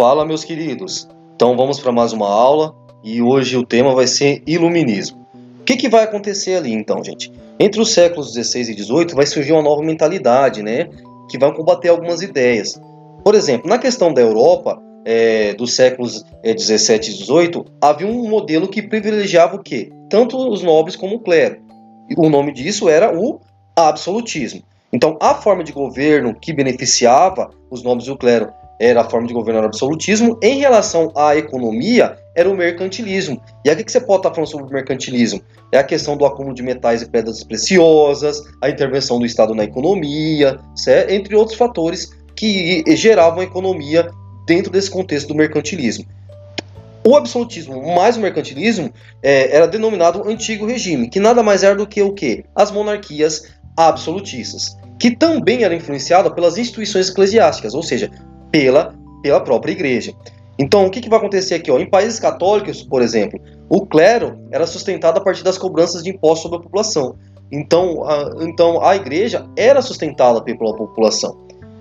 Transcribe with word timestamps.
Fala, 0.00 0.24
meus 0.24 0.42
queridos. 0.42 1.06
Então 1.36 1.54
vamos 1.58 1.78
para 1.78 1.92
mais 1.92 2.14
uma 2.14 2.26
aula 2.26 2.74
e 3.04 3.20
hoje 3.20 3.58
o 3.58 3.66
tema 3.66 3.94
vai 3.94 4.06
ser 4.06 4.42
iluminismo. 4.46 5.28
O 5.60 5.64
que, 5.64 5.76
que 5.76 5.90
vai 5.90 6.04
acontecer 6.04 6.54
ali 6.54 6.72
então, 6.72 7.04
gente? 7.04 7.30
Entre 7.58 7.78
os 7.78 7.92
séculos 7.92 8.32
16 8.32 8.70
e 8.70 8.74
18 8.74 9.14
vai 9.14 9.26
surgir 9.26 9.52
uma 9.52 9.60
nova 9.60 9.82
mentalidade, 9.82 10.62
né? 10.62 10.88
Que 11.30 11.38
vai 11.38 11.54
combater 11.54 11.90
algumas 11.90 12.22
ideias. 12.22 12.80
Por 13.22 13.34
exemplo, 13.34 13.68
na 13.68 13.76
questão 13.76 14.10
da 14.10 14.22
Europa, 14.22 14.82
é, 15.04 15.52
dos 15.52 15.76
séculos 15.76 16.24
é, 16.42 16.54
17 16.54 17.10
e 17.10 17.18
18, 17.18 17.66
havia 17.78 18.06
um 18.06 18.26
modelo 18.26 18.68
que 18.68 18.80
privilegiava 18.80 19.56
o 19.56 19.62
quê? 19.62 19.92
Tanto 20.08 20.38
os 20.50 20.62
nobres 20.62 20.96
como 20.96 21.16
o 21.16 21.20
clero. 21.20 21.60
O 22.16 22.30
nome 22.30 22.54
disso 22.54 22.88
era 22.88 23.14
o 23.14 23.38
absolutismo. 23.76 24.62
Então, 24.90 25.18
a 25.20 25.34
forma 25.34 25.62
de 25.62 25.72
governo 25.72 26.34
que 26.34 26.54
beneficiava 26.54 27.50
os 27.70 27.82
nobres 27.82 28.08
e 28.08 28.10
o 28.10 28.16
clero 28.16 28.50
era 28.80 29.02
a 29.02 29.04
forma 29.04 29.26
de 29.26 29.34
governo 29.34 29.62
absolutismo. 29.62 30.38
Em 30.42 30.58
relação 30.58 31.12
à 31.14 31.36
economia, 31.36 32.16
era 32.34 32.48
o 32.48 32.56
mercantilismo. 32.56 33.40
E 33.62 33.68
aqui 33.68 33.84
que 33.84 33.92
você 33.92 34.00
pode 34.00 34.20
estar 34.20 34.30
falando 34.30 34.50
sobre 34.50 34.66
o 34.66 34.72
mercantilismo? 34.72 35.42
É 35.70 35.78
a 35.78 35.84
questão 35.84 36.16
do 36.16 36.24
acúmulo 36.24 36.54
de 36.54 36.62
metais 36.62 37.02
e 37.02 37.08
pedras 37.08 37.44
preciosas, 37.44 38.42
a 38.62 38.70
intervenção 38.70 39.18
do 39.18 39.26
Estado 39.26 39.54
na 39.54 39.64
economia, 39.64 40.58
certo? 40.74 41.10
entre 41.10 41.36
outros 41.36 41.58
fatores 41.58 42.10
que 42.34 42.82
geravam 42.96 43.40
a 43.40 43.44
economia 43.44 44.10
dentro 44.46 44.72
desse 44.72 44.90
contexto 44.90 45.28
do 45.28 45.34
mercantilismo. 45.34 46.06
O 47.06 47.14
absolutismo 47.14 47.94
mais 47.94 48.16
o 48.16 48.20
mercantilismo 48.20 48.90
é, 49.22 49.54
era 49.54 49.66
denominado 49.66 50.26
antigo 50.26 50.66
regime, 50.66 51.08
que 51.08 51.20
nada 51.20 51.42
mais 51.42 51.62
era 51.62 51.74
do 51.74 51.86
que 51.86 52.00
o 52.00 52.12
que? 52.12 52.44
As 52.54 52.70
monarquias 52.70 53.48
absolutistas, 53.76 54.76
que 54.98 55.14
também 55.14 55.64
era 55.64 55.74
influenciada 55.74 56.30
pelas 56.30 56.58
instituições 56.58 57.08
eclesiásticas, 57.08 57.74
ou 57.74 57.82
seja, 57.82 58.10
pela, 58.50 58.94
pela 59.22 59.40
própria 59.40 59.72
igreja. 59.72 60.14
Então, 60.58 60.86
o 60.86 60.90
que, 60.90 61.00
que 61.00 61.08
vai 61.08 61.18
acontecer 61.18 61.54
aqui? 61.54 61.70
Ó? 61.70 61.78
Em 61.78 61.88
países 61.88 62.20
católicos, 62.20 62.82
por 62.82 63.00
exemplo, 63.00 63.40
o 63.68 63.86
clero 63.86 64.38
era 64.50 64.66
sustentado 64.66 65.18
a 65.18 65.20
partir 65.22 65.42
das 65.42 65.56
cobranças 65.56 66.02
de 66.02 66.10
impostos 66.10 66.42
sobre 66.42 66.58
a 66.58 66.60
população. 66.60 67.16
Então 67.50 68.04
a, 68.08 68.30
então, 68.40 68.82
a 68.82 68.94
igreja 68.94 69.46
era 69.56 69.82
sustentada 69.82 70.40
pela 70.42 70.76
população. 70.76 71.36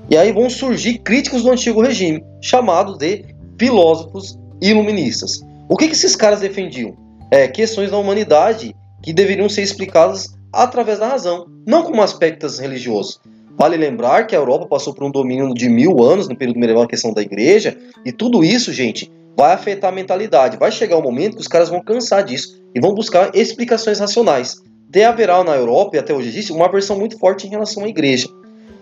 E 0.09 0.17
aí 0.17 0.31
vão 0.31 0.50
surgir 0.50 1.00
críticos 1.00 1.44
do 1.44 1.52
antigo 1.52 1.81
regime, 1.81 2.23
chamados 2.42 2.97
de 2.97 3.25
filósofos 3.59 4.40
iluministas. 4.62 5.45
O 5.67 5.75
que, 5.75 5.88
que 5.88 5.94
esses 5.94 6.16
caras 6.16 6.40
defendiam? 6.40 6.97
É, 7.30 7.47
questões 7.47 7.92
da 7.92 7.97
humanidade 7.97 8.75
que 9.03 9.14
deveriam 9.14 9.47
ser 9.47 9.62
explicadas 9.62 10.36
através 10.52 10.97
da 10.97 11.08
razão, 11.08 11.45
não 11.67 11.84
como 11.84 12.02
aspectos 12.02 12.58
religiosos. 12.58 13.20
Vale 13.60 13.76
lembrar 13.76 14.26
que 14.26 14.34
a 14.34 14.40
Europa 14.40 14.66
passou 14.68 14.94
por 14.94 15.04
um 15.04 15.12
domínio 15.12 15.54
de 15.54 15.68
mil 15.68 16.02
anos 16.02 16.30
no 16.30 16.36
período 16.38 16.58
medieval, 16.58 16.84
a 16.84 16.88
questão 16.88 17.12
da 17.12 17.22
igreja, 17.22 17.78
e 18.06 18.12
tudo 18.14 18.42
isso, 18.42 18.72
gente, 18.72 19.12
vai 19.36 19.52
afetar 19.52 19.92
a 19.92 19.94
mentalidade. 19.94 20.56
Vai 20.56 20.72
chegar 20.72 20.96
um 20.96 21.02
momento 21.02 21.36
que 21.36 21.42
os 21.42 21.48
caras 21.48 21.68
vão 21.68 21.84
cansar 21.84 22.24
disso 22.24 22.58
e 22.74 22.80
vão 22.80 22.94
buscar 22.94 23.36
explicações 23.36 24.00
racionais. 24.00 24.62
De 24.88 25.04
haverá 25.04 25.44
na 25.44 25.58
Europa, 25.58 25.98
e 25.98 26.00
até 26.00 26.14
hoje 26.14 26.30
existe, 26.30 26.54
uma 26.54 26.72
versão 26.72 26.98
muito 26.98 27.20
forte 27.20 27.48
em 27.48 27.50
relação 27.50 27.84
à 27.84 27.90
igreja. 27.90 28.30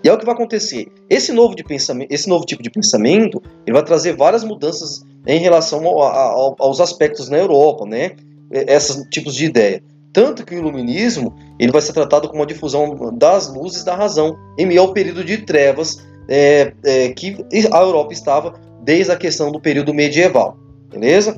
E 0.03 0.08
é 0.08 0.14
o 0.14 0.17
que 0.20 0.25
vai 0.25 0.36
acontecer. 0.36 0.86
Esse 1.09 1.33
novo, 1.33 1.55
de 1.55 1.64
pensamento, 1.64 2.11
esse 2.11 2.30
novo 2.30 2.45
tipo 2.45 2.61
de 2.61 2.70
pensamento 2.70 3.42
ele 3.66 3.73
vai 3.73 3.83
trazer 3.83 4.16
várias 4.16 4.44
mudanças 4.44 5.03
em 5.25 5.39
relação 5.39 5.88
ao, 5.88 6.02
ao, 6.03 6.55
aos 6.59 6.80
aspectos 6.80 7.30
na 7.30 7.38
Europa, 7.38 7.83
né? 7.83 8.11
Esses 8.52 9.03
tipos 9.09 9.33
de 9.33 9.45
ideia. 9.45 9.81
Tanto 10.17 10.43
que 10.43 10.55
o 10.55 10.57
iluminismo 10.57 11.35
ele 11.59 11.71
vai 11.71 11.79
ser 11.79 11.93
tratado 11.93 12.27
como 12.27 12.41
a 12.41 12.45
difusão 12.47 13.13
das 13.13 13.53
luzes 13.53 13.83
da 13.83 13.93
razão 13.93 14.35
em 14.57 14.65
meio 14.65 14.81
ao 14.81 14.91
período 14.91 15.23
de 15.23 15.37
trevas 15.37 16.03
é, 16.27 16.73
é, 16.83 17.09
que 17.09 17.45
a 17.71 17.81
Europa 17.81 18.13
estava 18.13 18.59
desde 18.83 19.11
a 19.11 19.15
questão 19.15 19.51
do 19.51 19.59
período 19.59 19.93
medieval, 19.93 20.58
beleza? 20.89 21.37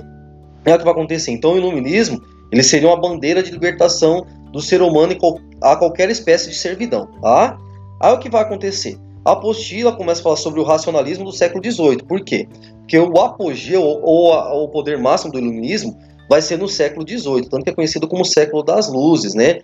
É 0.64 0.74
o 0.74 0.78
que 0.78 0.86
vai 0.86 0.94
acontecer. 0.94 1.30
Então, 1.32 1.56
o 1.56 1.58
iluminismo 1.58 2.22
ele 2.54 2.64
seria 2.64 2.88
uma 2.88 2.96
bandeira 2.96 3.44
de 3.44 3.52
libertação 3.52 4.26
do 4.54 4.62
ser 4.62 4.82
humano 4.82 5.14
a 5.62 5.76
qualquer 5.76 6.10
espécie 6.10 6.50
de 6.50 6.56
servidão, 6.56 7.10
tá? 7.22 7.58
Aí 8.02 8.14
o 8.14 8.18
que 8.18 8.30
vai 8.30 8.44
acontecer? 8.44 8.98
A 9.26 9.34
apostila 9.34 9.92
começa 9.92 10.22
a 10.22 10.24
falar 10.24 10.38
sobre 10.38 10.62
o 10.62 10.64
racionalismo 10.64 11.26
do 11.26 11.34
século 11.34 11.62
XVIII. 11.62 11.98
Por 12.08 12.22
quê? 12.24 12.48
Porque 12.80 12.98
o 12.98 13.20
apogeu 13.20 13.82
ou 13.82 14.64
o 14.64 14.70
poder 14.70 14.98
máximo 14.98 15.34
do 15.34 15.38
iluminismo 15.38 16.00
vai 16.30 16.42
ser 16.42 16.58
no 16.58 16.68
século 16.68 17.06
XVIII, 17.08 17.50
tanto 17.50 17.64
que 17.64 17.72
é 17.72 17.74
conhecido 17.74 18.08
como 18.08 18.22
o 18.22 18.26
século 18.26 18.62
das 18.62 18.88
luzes, 18.88 19.34
né? 19.34 19.62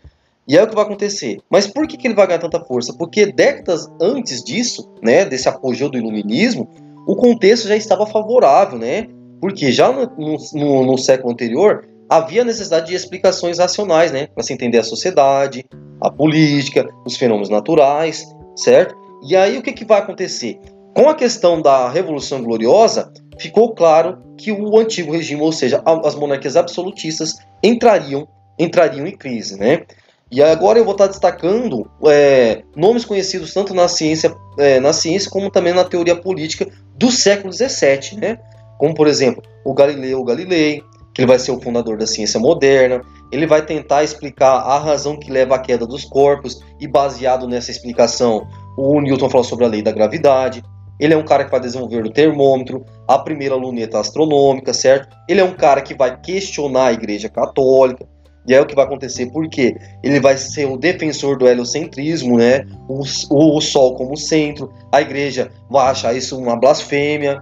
E 0.48 0.58
aí 0.58 0.64
o 0.64 0.68
que 0.68 0.76
vai 0.76 0.84
acontecer? 0.84 1.40
Mas 1.50 1.68
por 1.68 1.88
que, 1.88 1.98
que 1.98 2.08
ele 2.08 2.16
vai 2.16 2.28
ganhar 2.28 2.40
tanta 2.40 2.59
força? 2.59 2.94
Porque 2.94 3.26
décadas 3.28 3.88
antes 4.02 4.44
disso, 4.44 4.92
né, 5.02 5.26
desse 5.26 5.48
apogeu 5.48 5.90
do 5.90 5.98
iluminismo, 5.98 6.70
o 7.08 7.16
contexto 7.16 7.68
já 7.68 7.76
estava 7.76 8.06
favorável, 8.06 8.78
né? 8.80 9.08
Porque 9.40 9.72
já 9.72 9.92
no, 9.92 10.38
no, 10.53 10.86
no 10.86 10.98
século 10.98 11.31
anterior 11.31 11.88
havia 12.09 12.44
necessidade 12.44 12.88
de 12.88 12.96
explicações 12.96 13.58
racionais, 13.58 14.12
né, 14.12 14.28
para 14.28 14.44
se 14.44 14.53
entender 14.53 14.78
a 14.78 14.84
sociedade, 14.84 15.66
a 16.00 16.12
política, 16.12 16.88
os 17.06 17.16
fenômenos 17.18 17.50
naturais, 17.50 18.26
certo? 18.56 18.96
E 19.28 19.36
aí 19.36 19.58
o 19.58 19.62
que, 19.62 19.72
que 19.72 19.86
vai 19.86 20.00
acontecer? 20.00 20.59
Com 20.96 21.09
a 21.09 21.16
questão 21.16 21.62
da 21.62 21.90
Revolução 21.90 22.44
Gloriosa, 22.44 23.12
ficou 23.40 23.74
claro 23.74 24.20
que 24.38 24.51
o 24.51 24.78
antigo 24.78 25.12
regime, 25.12 25.41
ou 25.41 25.51
seja, 25.51 25.81
as 25.85 26.16
monarquias 26.16 26.56
absolutistas, 26.56 27.35
entrariam, 27.63 28.28
entrariam 28.57 29.07
em 29.07 29.16
crise, 29.16 29.57
né? 29.57 29.84
E 30.31 30.41
agora 30.41 30.79
eu 30.79 30.84
vou 30.84 30.94
estar 30.94 31.07
destacando 31.07 31.90
é, 32.07 32.63
nomes 32.75 33.06
conhecidos 33.06 33.53
tanto 33.53 33.73
na 33.73 33.88
ciência, 33.88 34.35
é, 34.57 34.79
na 34.79 34.91
ciência 34.91 35.29
como 35.29 35.51
também 35.51 35.73
na 35.73 35.84
teoria 35.84 36.16
política 36.16 36.68
do 36.97 37.12
século 37.12 37.53
XVII, 37.53 38.19
né? 38.19 38.40
Como 38.78 38.94
por 38.94 39.07
exemplo 39.07 39.44
o 39.63 39.73
Galileu 39.73 40.23
Galilei, 40.23 40.84
que 41.13 41.22
ele 41.22 41.28
vai 41.28 41.40
ser 41.40 41.52
o 41.52 41.62
fundador 41.62 41.97
da 41.97 42.06
ciência 42.06 42.40
moderna. 42.40 43.02
Ele 43.31 43.47
vai 43.47 43.66
tentar 43.66 44.03
explicar 44.03 44.52
a 44.52 44.78
razão 44.78 45.17
que 45.17 45.31
leva 45.31 45.56
à 45.56 45.59
queda 45.59 45.88
dos 45.88 46.03
corpos 46.03 46.62
e 46.79 46.88
baseado 46.88 47.47
nessa 47.47 47.72
explicação, 47.72 48.46
o 48.78 49.00
Newton 49.00 49.29
fala 49.29 49.44
sobre 49.44 49.66
a 49.66 49.69
lei 49.69 49.81
da 49.81 49.91
gravidade. 49.91 50.62
Ele 51.00 51.13
é 51.13 51.17
um 51.17 51.25
cara 51.25 51.45
que 51.45 51.51
vai 51.51 51.59
desenvolver 51.59 52.06
o 52.06 52.09
termômetro, 52.09 52.85
a 53.07 53.17
primeira 53.19 53.56
luneta 53.56 54.00
astronômica, 54.00 54.73
certo? 54.73 55.16
Ele 55.28 55.41
é 55.41 55.44
um 55.44 55.53
cara 55.53 55.81
que 55.81 55.94
vai 55.94 56.19
questionar 56.19 56.88
a 56.88 56.94
Igreja 56.94 57.29
Católica. 57.29 58.07
E 58.47 58.53
é 58.53 58.61
o 58.61 58.66
que 58.66 58.75
vai 58.75 58.85
acontecer, 58.85 59.25
porque 59.31 59.75
ele 60.03 60.19
vai 60.19 60.38
ser 60.38 60.66
o 60.66 60.78
defensor 60.78 61.35
do 61.38 61.47
heliocentrismo, 61.47 62.38
né? 62.38 62.63
O, 62.88 63.01
o, 63.31 63.57
o 63.57 63.61
Sol 63.61 63.95
como 63.95 64.16
centro. 64.16 64.72
A 64.91 65.01
igreja 65.01 65.50
vai 65.67 65.88
achar 65.88 66.16
isso 66.16 66.38
uma 66.38 66.55
blasfêmia. 66.55 67.41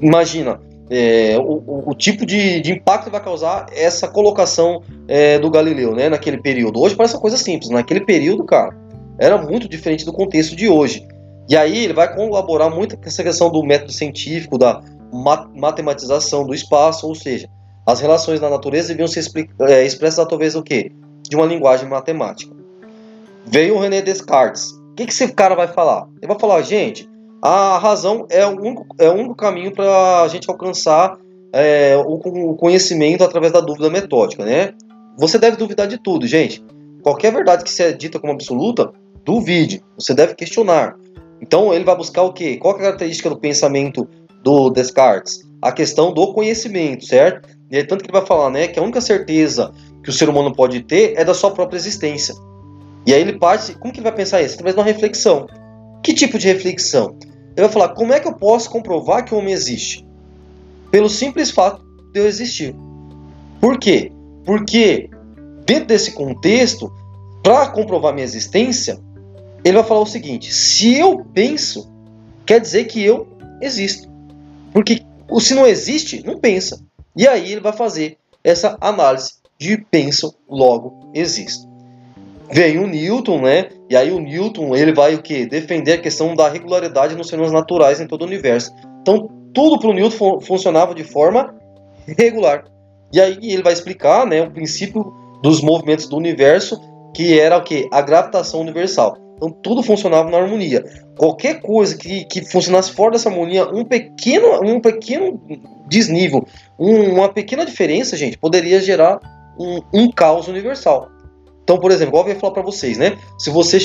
Imagina 0.00 0.58
é, 0.90 1.38
o, 1.38 1.90
o, 1.90 1.94
tipo 1.94 2.26
de, 2.26 2.60
de, 2.60 2.72
impacto 2.72 3.04
que 3.04 3.10
vai 3.10 3.22
causar 3.22 3.66
essa 3.72 4.08
colocação 4.08 4.82
é, 5.08 5.38
do 5.38 5.50
Galileu, 5.50 5.94
né? 5.94 6.08
Naquele 6.08 6.38
período. 6.38 6.80
Hoje 6.80 6.96
parece 6.96 7.14
uma 7.14 7.20
coisa 7.20 7.36
simples. 7.36 7.70
Naquele 7.70 8.00
período, 8.00 8.44
cara, 8.44 8.76
era 9.18 9.38
muito 9.38 9.68
diferente 9.68 10.04
do 10.04 10.12
contexto 10.12 10.56
de 10.56 10.68
hoje. 10.68 11.06
E 11.52 11.56
aí 11.56 11.84
ele 11.84 11.92
vai 11.92 12.10
colaborar 12.10 12.70
muito 12.70 12.96
com 12.96 13.04
essa 13.04 13.22
questão 13.22 13.50
do 13.50 13.62
método 13.62 13.92
científico, 13.92 14.56
da 14.56 14.80
matematização 15.54 16.46
do 16.46 16.54
espaço, 16.54 17.06
ou 17.06 17.14
seja, 17.14 17.46
as 17.84 18.00
relações 18.00 18.40
na 18.40 18.48
natureza 18.48 18.88
deviam 18.88 19.06
ser 19.06 19.22
é, 19.60 19.84
expressas 19.84 20.18
através 20.18 20.54
do 20.54 20.62
quê? 20.62 20.90
De 21.28 21.36
uma 21.36 21.44
linguagem 21.44 21.86
matemática. 21.86 22.56
Veio 23.44 23.76
o 23.76 23.78
René 23.78 24.00
Descartes. 24.00 24.70
O 24.70 24.94
que, 24.94 25.04
que 25.04 25.12
esse 25.12 25.28
cara 25.28 25.54
vai 25.54 25.68
falar? 25.68 26.08
Ele 26.22 26.26
vai 26.26 26.38
falar, 26.38 26.62
gente, 26.62 27.06
a 27.42 27.76
razão 27.76 28.26
é 28.30 28.46
o 28.46 28.58
único, 28.58 28.86
é 28.98 29.10
o 29.10 29.12
único 29.12 29.34
caminho 29.34 29.72
para 29.72 30.22
a 30.22 30.28
gente 30.28 30.48
alcançar 30.48 31.18
é, 31.52 31.98
o, 31.98 32.54
conhecimento 32.54 33.22
através 33.22 33.52
da 33.52 33.60
dúvida 33.60 33.90
metódica, 33.90 34.42
né? 34.42 34.72
Você 35.18 35.38
deve 35.38 35.58
duvidar 35.58 35.86
de 35.86 35.98
tudo, 35.98 36.26
gente. 36.26 36.64
Qualquer 37.02 37.30
verdade 37.30 37.62
que 37.62 37.70
seja 37.70 37.94
dita 37.94 38.18
como 38.18 38.32
absoluta, 38.32 38.90
duvide. 39.22 39.84
Você 39.98 40.14
deve 40.14 40.34
questionar. 40.34 40.96
Então 41.42 41.74
ele 41.74 41.84
vai 41.84 41.96
buscar 41.96 42.22
o 42.22 42.32
quê? 42.32 42.56
Qual 42.56 42.74
é 42.74 42.76
a 42.76 42.80
característica 42.82 43.28
do 43.28 43.36
pensamento 43.36 44.08
do 44.44 44.70
Descartes? 44.70 45.40
A 45.60 45.72
questão 45.72 46.14
do 46.14 46.32
conhecimento, 46.32 47.04
certo? 47.04 47.48
E 47.70 47.76
é 47.76 47.84
tanto 47.84 48.04
que 48.04 48.10
ele 48.10 48.18
vai 48.18 48.26
falar, 48.26 48.48
né, 48.50 48.68
que 48.68 48.78
a 48.78 48.82
única 48.82 49.00
certeza 49.00 49.72
que 50.02 50.10
o 50.10 50.12
ser 50.12 50.28
humano 50.28 50.54
pode 50.54 50.80
ter 50.80 51.14
é 51.16 51.24
da 51.24 51.34
sua 51.34 51.50
própria 51.50 51.76
existência. 51.76 52.34
E 53.04 53.12
aí 53.12 53.20
ele 53.20 53.38
parte, 53.38 53.74
como 53.74 53.92
que 53.92 53.98
ele 53.98 54.08
vai 54.08 54.14
pensar 54.14 54.40
isso? 54.40 54.54
Através 54.54 54.76
de 54.76 54.80
uma 54.80 54.86
reflexão. 54.86 55.46
Que 56.02 56.14
tipo 56.14 56.38
de 56.38 56.46
reflexão? 56.46 57.16
Ele 57.20 57.66
vai 57.66 57.68
falar, 57.68 57.88
como 57.90 58.12
é 58.12 58.20
que 58.20 58.28
eu 58.28 58.34
posso 58.34 58.70
comprovar 58.70 59.24
que 59.24 59.34
o 59.34 59.38
homem 59.38 59.52
existe? 59.52 60.06
Pelo 60.90 61.08
simples 61.08 61.50
fato 61.50 61.82
de 62.12 62.20
eu 62.20 62.26
existir. 62.26 62.74
Por 63.60 63.78
quê? 63.78 64.12
Porque 64.44 65.08
dentro 65.66 65.86
desse 65.86 66.12
contexto, 66.12 66.92
para 67.42 67.68
comprovar 67.68 68.12
minha 68.12 68.24
existência, 68.24 68.98
ele 69.64 69.76
vai 69.76 69.84
falar 69.84 70.00
o 70.00 70.06
seguinte: 70.06 70.52
se 70.52 70.98
eu 70.98 71.24
penso, 71.32 71.90
quer 72.44 72.60
dizer 72.60 72.84
que 72.84 73.02
eu 73.02 73.26
existo. 73.60 74.08
Porque 74.72 75.02
se 75.40 75.54
não 75.54 75.66
existe, 75.66 76.24
não 76.24 76.38
pensa. 76.38 76.80
E 77.16 77.26
aí 77.28 77.52
ele 77.52 77.60
vai 77.60 77.72
fazer 77.72 78.16
essa 78.42 78.76
análise 78.80 79.34
de 79.58 79.76
penso, 79.90 80.34
logo 80.48 81.10
existo. 81.14 81.70
Vem 82.50 82.78
o 82.78 82.86
Newton, 82.86 83.40
né? 83.42 83.68
E 83.88 83.96
aí 83.96 84.10
o 84.10 84.18
Newton 84.18 84.74
ele 84.74 84.92
vai 84.92 85.14
o 85.14 85.22
que 85.22 85.46
defender 85.46 85.92
a 85.92 86.00
questão 86.00 86.34
da 86.34 86.48
regularidade 86.48 87.14
nos 87.14 87.30
fenômenos 87.30 87.54
naturais 87.54 88.00
em 88.00 88.06
todo 88.06 88.22
o 88.22 88.26
universo. 88.26 88.72
Então 89.00 89.30
tudo 89.54 89.78
para 89.78 89.88
o 89.88 89.92
Newton 89.92 90.16
fun 90.16 90.40
funcionava 90.40 90.94
de 90.94 91.04
forma 91.04 91.54
regular. 92.18 92.64
E 93.12 93.20
aí 93.20 93.38
ele 93.42 93.62
vai 93.62 93.72
explicar 93.72 94.26
né, 94.26 94.42
o 94.42 94.50
princípio 94.50 95.14
dos 95.42 95.60
movimentos 95.62 96.08
do 96.08 96.16
universo, 96.16 96.80
que 97.14 97.38
era 97.38 97.56
o 97.56 97.62
que? 97.62 97.88
A 97.92 98.00
gravitação 98.00 98.60
universal. 98.60 99.16
Então 99.42 99.50
tudo 99.50 99.82
funcionava 99.82 100.30
na 100.30 100.38
harmonia. 100.38 100.84
Qualquer 101.16 101.60
coisa 101.60 101.96
que, 101.96 102.24
que 102.26 102.44
funcionasse 102.48 102.92
fora 102.92 103.10
dessa 103.10 103.28
harmonia, 103.28 103.68
um 103.68 103.84
pequeno, 103.84 104.62
um 104.62 104.80
pequeno 104.80 105.40
desnível, 105.88 106.46
um, 106.78 107.14
uma 107.14 107.28
pequena 107.28 107.66
diferença, 107.66 108.16
gente, 108.16 108.38
poderia 108.38 108.80
gerar 108.80 109.18
um, 109.58 109.80
um 109.92 110.10
caos 110.12 110.46
universal. 110.46 111.08
Então, 111.64 111.76
por 111.76 111.90
exemplo, 111.90 112.10
igual 112.10 112.24
eu 112.28 112.34
ia 112.34 112.38
falar 112.40 112.52
para 112.52 112.62
vocês, 112.62 112.96
né? 112.96 113.18
Se 113.36 113.50
você 113.50 113.80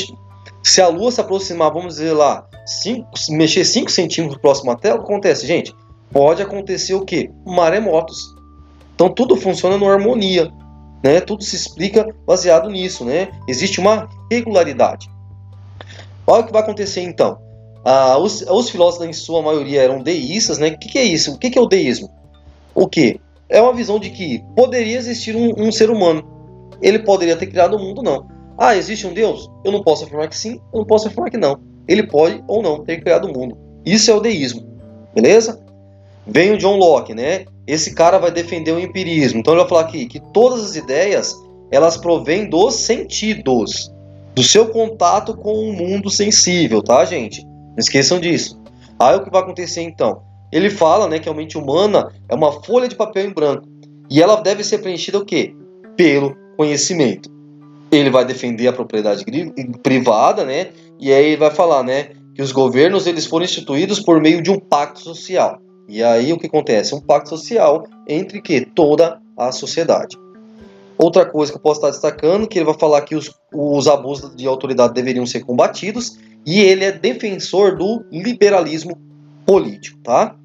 se 0.64 0.82
a 0.82 0.88
Lua 0.90 1.12
se 1.12 1.22
aproximar, 1.22 1.74
vamos 1.74 1.96
dizer 1.96 2.14
lá, 2.14 2.46
cinco, 2.66 3.10
mexer 3.30 3.66
5 3.66 3.90
centímetros 3.90 4.40
próximo 4.40 4.72
à 4.72 4.76
que 4.76 4.88
acontece, 4.88 5.48
gente? 5.48 5.74
Pode 6.12 6.42
acontecer 6.42 6.94
o 6.94 7.04
quê? 7.04 7.32
Maremotos. 7.46 8.36
Então 8.94 9.10
tudo 9.10 9.36
funciona 9.36 9.76
numa 9.76 9.92
harmonia, 9.92 10.52
né? 11.04 11.20
Tudo 11.20 11.44
se 11.44 11.56
explica 11.56 12.14
baseado 12.28 12.70
nisso, 12.70 13.04
né? 13.04 13.30
Existe 13.48 13.80
uma 13.80 14.08
regularidade. 14.32 15.17
Olha 16.28 16.42
o 16.42 16.46
que 16.46 16.52
vai 16.52 16.62
acontecer 16.62 17.02
então. 17.02 17.40
Ah, 17.86 18.18
os, 18.18 18.42
os, 18.42 18.70
filósofos, 18.70 19.08
em 19.08 19.14
sua 19.14 19.42
maioria, 19.42 19.82
eram 19.82 20.04
deístas, 20.04 20.58
né? 20.58 20.68
O 20.68 20.78
que, 20.78 20.90
que 20.90 21.00
é 21.00 21.04
isso? 21.04 21.34
O 21.34 21.38
que, 21.38 21.50
que, 21.50 21.58
é 21.58 21.62
o 21.62 21.68
deísmo? 21.68 22.10
O 22.76 22.86
que? 22.86 23.22
É 23.48 23.62
uma 23.62 23.74
visão 23.74 23.98
de 23.98 24.10
que 24.10 24.44
poderia 24.54 24.98
existir 24.98 25.38
um, 25.38 25.54
um 25.58 25.72
ser 25.72 25.90
humano. 25.90 26.22
Ele 26.82 27.00
poderia 27.00 27.38
ter 27.38 27.48
criado 27.48 27.78
o 27.78 27.80
mundo, 27.80 28.04
não. 28.04 28.28
Ah, 28.58 28.76
existe 28.76 29.08
um 29.08 29.14
Deus? 29.14 29.50
Eu 29.64 29.72
não 29.72 29.82
posso 29.82 30.04
afirmar 30.04 30.28
que 30.28 30.38
sim, 30.38 30.60
eu 30.74 30.80
não 30.80 30.86
posso 30.86 31.08
afirmar 31.08 31.32
que 31.32 31.38
não. 31.38 31.62
Ele 31.88 32.04
pode 32.04 32.44
ou 32.46 32.62
não 32.62 32.84
ter 32.84 33.00
criado 33.00 33.26
o 33.26 33.34
mundo. 33.34 33.58
Isso 33.86 34.12
é 34.12 34.14
o 34.14 34.20
deísmo. 34.20 34.68
Beleza? 35.16 35.64
Vem 36.26 36.52
o 36.52 36.58
John 36.58 36.76
Locke, 36.76 37.14
né? 37.14 37.46
Esse 37.66 37.96
cara 37.96 38.18
vai 38.18 38.32
defender 38.32 38.74
o 38.74 38.80
empirismo. 38.80 39.40
Então 39.40 39.54
ele 39.54 39.62
vai 39.62 39.70
falar 39.70 39.82
aqui 39.82 40.06
que 40.08 40.20
todas 40.34 40.62
as 40.62 40.76
ideias 40.76 41.34
elas 41.72 41.96
provêm 41.96 42.50
dos 42.50 42.76
sentidos 42.76 43.96
do 44.38 44.44
seu 44.44 44.68
contato 44.68 45.36
com 45.36 45.52
o 45.52 45.74
mundo 45.74 46.12
sensível, 46.12 46.84
tá, 46.84 47.04
gente? 47.04 47.44
Não 47.44 47.80
esqueçam 47.80 48.20
disso. 48.20 48.62
Aí 49.00 49.16
o 49.16 49.24
que 49.24 49.32
vai 49.32 49.42
acontecer 49.42 49.82
então? 49.82 50.22
Ele 50.52 50.70
fala, 50.70 51.10
né, 51.10 51.18
que 51.18 51.28
a 51.28 51.34
mente 51.34 51.58
humana 51.58 52.14
é 52.30 52.36
uma 52.36 52.52
folha 52.52 52.88
de 52.88 52.96
papel 52.96 53.26
em 53.26 53.34
branco 53.34 53.68
e 54.08 54.22
ela 54.22 54.36
deve 54.36 54.64
ser 54.64 54.78
preenchida 54.78 55.18
o 55.18 55.26
quê? 55.26 55.56
Pelo 55.96 56.36
conhecimento. 56.56 57.32
Ele 57.92 58.12
vai 58.12 58.26
defender 58.26 58.68
a 58.68 58.74
propriedade 58.74 59.26
privada, 59.82 60.46
né? 60.46 60.68
E 61.00 61.12
aí 61.12 61.26
ele 61.26 61.38
vai 61.38 61.50
falar, 61.50 61.82
né, 61.82 62.10
que 62.36 62.42
os 62.44 62.52
governos 62.52 63.08
eles 63.08 63.26
foram 63.26 63.44
instituídos 63.44 64.00
por 64.00 64.22
meio 64.22 64.40
de 64.44 64.52
um 64.52 64.60
pacto 64.60 65.00
social. 65.00 65.60
E 65.90 66.04
aí 66.04 66.32
o 66.32 66.38
que 66.38 66.46
acontece? 66.46 66.94
Um 66.94 67.02
pacto 67.02 67.30
social 67.30 67.88
entre 68.08 68.40
que 68.40 68.64
toda 68.64 69.20
a 69.36 69.52
sociedade. 69.52 70.16
Outra 70.98 71.26
coisa 71.26 71.52
que 71.52 71.58
eu 71.58 71.62
posso 71.62 71.80
estar 71.80 71.92
destacando, 71.92 72.48
que 72.48 72.58
ele 72.58 72.66
vai 72.66 72.74
falar 72.74 73.02
que 73.02 73.16
os, 73.16 73.32
os 73.54 73.88
abusos 73.88 74.36
de 74.36 74.48
autoridade 74.48 74.94
deveriam 74.94 75.26
ser 75.26 75.42
combatidos, 75.42 76.18
e 76.46 76.60
ele 76.60 76.84
é 76.84 76.92
defensor 76.92 77.78
do 77.78 78.04
liberalismo 78.12 78.98
político, 79.46 80.00
tá? 80.04 80.36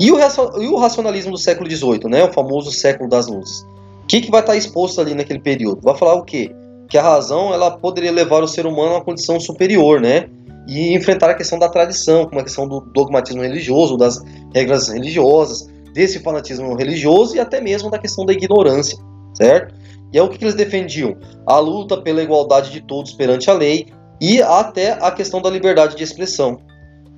E 0.00 0.10
o, 0.10 0.18
e 0.60 0.68
o 0.68 0.76
racionalismo 0.76 1.32
do 1.32 1.38
século 1.38 1.70
XVIII, 1.70 2.08
né? 2.08 2.24
O 2.24 2.32
famoso 2.32 2.70
século 2.70 3.10
das 3.10 3.26
luzes. 3.26 3.60
O 4.02 4.06
que, 4.06 4.22
que 4.22 4.30
vai 4.30 4.40
estar 4.40 4.56
exposto 4.56 5.00
ali 5.00 5.14
naquele 5.14 5.40
período? 5.40 5.82
Vai 5.82 5.96
falar 5.96 6.14
o 6.14 6.22
quê? 6.22 6.54
Que 6.88 6.96
a 6.96 7.02
razão 7.02 7.52
ela 7.52 7.72
poderia 7.72 8.12
levar 8.12 8.42
o 8.42 8.48
ser 8.48 8.64
humano 8.64 8.92
a 8.92 8.94
uma 8.96 9.04
condição 9.04 9.38
superior, 9.38 10.00
né? 10.00 10.30
E 10.66 10.94
enfrentar 10.94 11.30
a 11.30 11.34
questão 11.34 11.58
da 11.58 11.68
tradição, 11.68 12.24
como 12.26 12.40
a 12.40 12.44
questão 12.44 12.66
do 12.66 12.80
dogmatismo 12.80 13.42
religioso, 13.42 13.96
das 13.96 14.22
regras 14.54 14.88
religiosas, 14.88 15.68
desse 15.92 16.20
fanatismo 16.20 16.74
religioso 16.74 17.36
e 17.36 17.40
até 17.40 17.60
mesmo 17.60 17.90
da 17.90 17.98
questão 17.98 18.24
da 18.24 18.32
ignorância 18.32 18.96
certo? 19.36 19.74
E 20.12 20.18
é 20.18 20.22
o 20.22 20.28
que, 20.28 20.42
eles 20.42 20.54
defendiam? 20.54 21.16
A 21.46 21.58
luta 21.58 22.00
pela 22.00 22.22
igualdade 22.22 22.70
de 22.70 22.80
todos 22.80 23.12
perante 23.12 23.50
a 23.50 23.54
lei 23.54 23.86
e 24.20 24.40
até 24.40 24.92
a 24.92 25.10
questão 25.10 25.42
da 25.42 25.50
liberdade 25.50 25.96
de 25.96 26.02
expressão. 26.02 26.58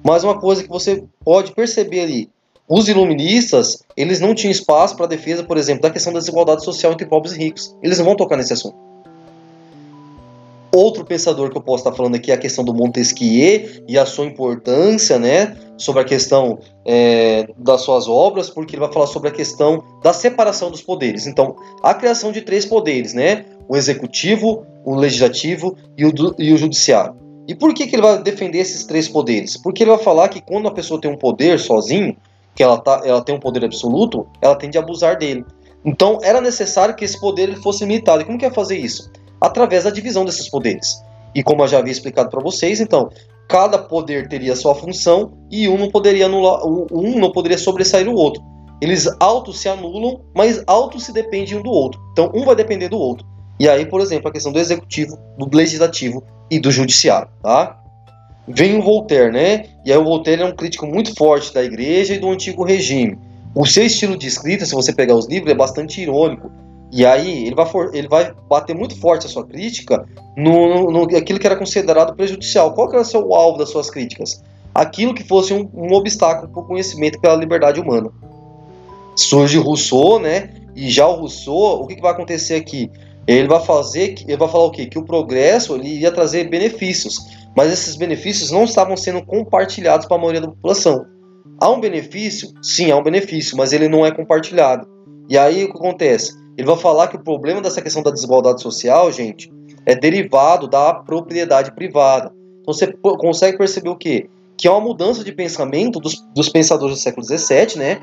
Mas 0.05 0.25
uma 0.25 0.39
coisa 0.39 0.63
que 0.63 0.69
você 0.69 1.05
pode 1.25 1.53
perceber 1.53 2.01
ali, 2.01 2.31
os 2.69 2.89
iluministas, 2.89 3.83
eles 3.97 4.21
não 4.21 4.35
tinham 4.35 4.51
espaço 4.51 4.97
para 4.97 5.07
defesa, 5.07 5.43
por 5.43 5.57
exemplo, 5.57 5.83
da 5.83 5.91
questão 5.91 6.13
da 6.13 6.19
desigualdade 6.19 6.65
social 6.65 6.93
entre 6.93 7.07
pobres 7.07 7.35
e 7.35 7.39
ricos. 7.39 7.75
Eles 7.83 7.99
não 7.99 8.05
vão 8.05 8.17
tocar 8.17 8.37
nesse 8.37 8.53
assunto. 8.53 8.77
Outro 10.75 11.05
pensador 11.05 11.51
que 11.51 11.57
eu 11.57 11.63
posso 11.63 11.83
estar 11.83 11.97
falando 11.97 12.17
aqui 12.17 12.31
é 12.31 12.35
a 12.35 12.39
questão 12.39 12.63
do 12.63 12.75
Montesquieu 12.75 13.85
e 13.89 13.99
a 13.99 14.05
sua 14.05 14.27
importância, 14.27 15.19
né, 15.19 15.57
sobre 15.79 16.03
a 16.03 16.05
questão 16.05 16.59
é, 16.85 17.49
das 17.57 17.81
suas 17.81 18.07
obras, 18.07 18.51
porque 18.51 18.75
ele 18.75 18.81
vai 18.81 18.93
falar 18.93 19.07
sobre 19.07 19.29
a 19.29 19.33
questão 19.33 19.83
da 20.03 20.13
separação 20.13 20.71
dos 20.71 20.83
poderes. 20.83 21.27
Então, 21.27 21.57
a 21.83 21.95
criação 21.95 22.31
de 22.31 22.43
três 22.43 22.67
poderes, 22.67 23.15
né, 23.15 23.47
o 23.69 23.77
executivo, 23.77 24.67
o 24.85 24.95
legislativo 24.95 25.77
e 25.97 26.05
o, 26.05 26.13
e 26.39 26.53
o 26.53 26.59
judiciário. 26.59 27.15
E 27.47 27.55
por 27.55 27.73
que, 27.73 27.87
que 27.87 27.97
ele 27.97 28.03
vai 28.03 28.23
defender 28.23 28.59
esses 28.59 28.85
três 28.85 29.09
poderes? 29.09 29.57
Porque 29.57 29.83
ele 29.83 29.91
vai 29.91 29.99
falar 29.99 30.29
que 30.29 30.43
quando 30.43 30.69
a 30.69 30.73
pessoa 30.73 31.01
tem 31.01 31.11
um 31.11 31.17
poder 31.17 31.59
sozinho, 31.59 32.15
que 32.55 32.63
ela, 32.63 32.77
tá, 32.77 33.01
ela 33.05 33.23
tem 33.23 33.35
um 33.35 33.41
poder 33.41 33.65
absoluto, 33.65 34.27
ela 34.43 34.57
tende 34.57 34.77
a 34.77 34.83
abusar 34.83 35.17
dele. 35.17 35.45
Então, 35.85 36.19
era 36.23 36.41
necessário 36.41 36.95
que 36.95 37.05
esse 37.05 37.19
poder 37.19 37.45
ele 37.45 37.57
fosse 37.57 37.85
limitado. 37.85 38.21
E 38.21 38.25
como 38.25 38.37
que 38.37 38.45
é 38.45 38.51
fazer 38.51 38.77
isso? 38.77 39.11
através 39.41 39.85
da 39.85 39.91
divisão 39.91 40.25
desses 40.25 40.49
poderes. 40.49 41.03
E 41.35 41.43
como 41.43 41.63
eu 41.63 41.69
já 41.69 41.79
havia 41.79 41.93
explicado 41.93 42.31
para 42.31 42.41
vocês, 42.41 42.81
então, 42.81 43.11
cada 43.49 43.79
poder 43.79 44.29
teria 44.29 44.55
sua 44.55 44.75
função 44.75 45.33
e 45.51 45.69
um 45.69 45.79
não 45.79 45.91
poderia 45.91 46.27
anular, 46.27 46.61
um 46.67 47.19
não 47.19 47.33
poderia 47.33 47.57
sobressair 47.57 48.09
o 48.09 48.15
outro. 48.15 48.43
Eles 48.81 49.09
auto 49.19 49.53
se 49.53 49.69
anulam, 49.69 50.21
mas 50.35 50.63
auto 50.67 51.01
se 51.01 51.13
dependem 51.13 51.57
um 51.57 51.63
do 51.63 51.71
outro. 51.71 52.01
Então, 52.13 52.31
um 52.35 52.45
vai 52.45 52.55
depender 52.55 52.89
do 52.89 52.99
outro. 52.99 53.27
E 53.59 53.69
aí, 53.69 53.87
por 53.87 54.01
exemplo, 54.01 54.29
a 54.29 54.33
questão 54.33 54.53
do 54.53 54.59
executivo, 54.59 55.19
do 55.37 55.49
legislativo 55.53 56.23
e 56.49 56.61
do 56.61 56.71
judiciário, 56.71 57.29
tá? 57.43 57.81
Vem 58.47 58.79
o 58.79 58.83
Voltaire, 58.83 59.33
né? 59.33 59.65
E 59.85 59.91
aí 59.91 59.99
o 59.99 60.05
Voltaire 60.05 60.43
é 60.43 60.45
um 60.45 60.55
crítico 60.55 60.87
muito 60.87 61.15
forte 61.17 61.53
da 61.53 61.63
igreja 61.63 62.15
e 62.15 62.19
do 62.19 62.31
antigo 62.31 62.65
regime. 62.65 63.19
O 63.55 63.67
seu 63.67 63.85
estilo 63.85 64.17
de 64.17 64.29
escrita, 64.29 64.65
se 64.65 64.75
você 64.75 64.93
pegar 64.93 65.17
os 65.17 65.27
livros, 65.27 65.51
é 65.51 65.55
bastante 65.55 66.01
irônico. 66.01 66.51
E 66.91 67.05
aí 67.05 67.47
ele 67.47 67.55
vai, 67.55 67.67
for, 67.67 67.95
ele 67.95 68.09
vai 68.09 68.33
bater 68.49 68.75
muito 68.75 68.99
forte 68.99 69.27
a 69.27 69.29
sua 69.29 69.47
crítica 69.47 70.07
no, 70.37 70.91
no, 70.91 70.91
no 70.91 71.17
aquilo 71.17 71.39
que 71.39 71.47
era 71.47 71.57
considerado 71.57 72.17
prejudicial. 72.17 72.73
Qual 72.73 72.89
que 72.89 72.95
era 72.95 73.03
o 73.03 73.07
seu 73.07 73.35
alvo 73.35 73.59
das 73.59 73.71
suas 73.71 73.91
críticas? 73.91 74.43
Aquilo 74.75 75.15
que 75.15 75.23
fosse 75.23 75.53
um, 75.53 75.69
um 75.75 75.93
obstáculo 75.93 76.51
para 76.51 76.63
o 76.63 76.67
conhecimento 76.67 77.21
pela 77.21 77.35
liberdade 77.35 77.81
humana. 77.81 78.11
Surge 79.15 79.59
Rousseau, 79.59 80.19
né? 80.19 80.51
E 80.75 80.89
já 80.89 81.07
o 81.07 81.17
Rousseau, 81.17 81.83
o 81.83 81.87
que, 81.87 81.97
que 81.97 82.03
vai 82.03 82.13
acontecer 82.13 82.55
aqui? 82.55 82.91
Ele 83.27 83.49
vai 83.49 83.61
fazer, 83.61 84.15
ele 84.27 84.37
vai 84.37 84.49
falar 84.49 84.65
o 84.65 84.71
quê? 84.71 84.87
Que 84.87 84.99
o 84.99 85.05
progresso 85.05 85.75
ele 85.75 85.99
ia 85.99 86.11
trazer 86.11 86.49
benefícios, 86.49 87.19
mas 87.55 87.71
esses 87.71 87.97
benefícios 87.97 88.51
não 88.51 88.65
estavam 88.65 88.97
sendo 88.97 89.23
compartilhados 89.23 90.07
para 90.07 90.17
a 90.17 90.21
maioria 90.21 90.41
da 90.41 90.49
população. 90.49 91.05
Há 91.61 91.69
um 91.69 91.81
benefício? 91.81 92.49
Sim, 92.63 92.91
há 92.91 92.97
um 92.97 93.03
benefício, 93.03 93.57
mas 93.57 93.73
ele 93.73 93.89
não 93.89 94.07
é 94.07 94.11
compartilhado. 94.11 94.89
E 95.29 95.37
aí 95.37 95.65
o 95.65 95.73
que 95.73 95.79
acontece? 95.79 96.33
Ele 96.59 96.67
vai 96.67 96.77
falar 96.77 97.07
que 97.07 97.15
o 97.15 97.21
problema 97.21 97.61
dessa 97.61 97.81
questão 97.81 98.03
da 98.03 98.11
desigualdade 98.11 98.61
social, 98.61 99.13
gente, 99.13 99.49
é 99.87 99.95
derivado 99.95 100.67
da 100.67 100.93
propriedade 100.93 101.71
privada. 101.71 102.33
Então 102.61 102.75
você 102.75 102.93
consegue 103.01 103.57
perceber 103.57 103.91
o 103.91 103.97
quê? 103.97 104.29
Que 104.57 104.67
é 104.67 104.71
uma 104.71 104.81
mudança 104.81 105.23
de 105.23 105.31
pensamento 105.31 106.01
dos, 106.01 106.21
dos 106.35 106.49
pensadores 106.49 106.97
do 106.97 107.01
século 107.01 107.25
XVII, 107.25 107.79
né? 107.79 108.01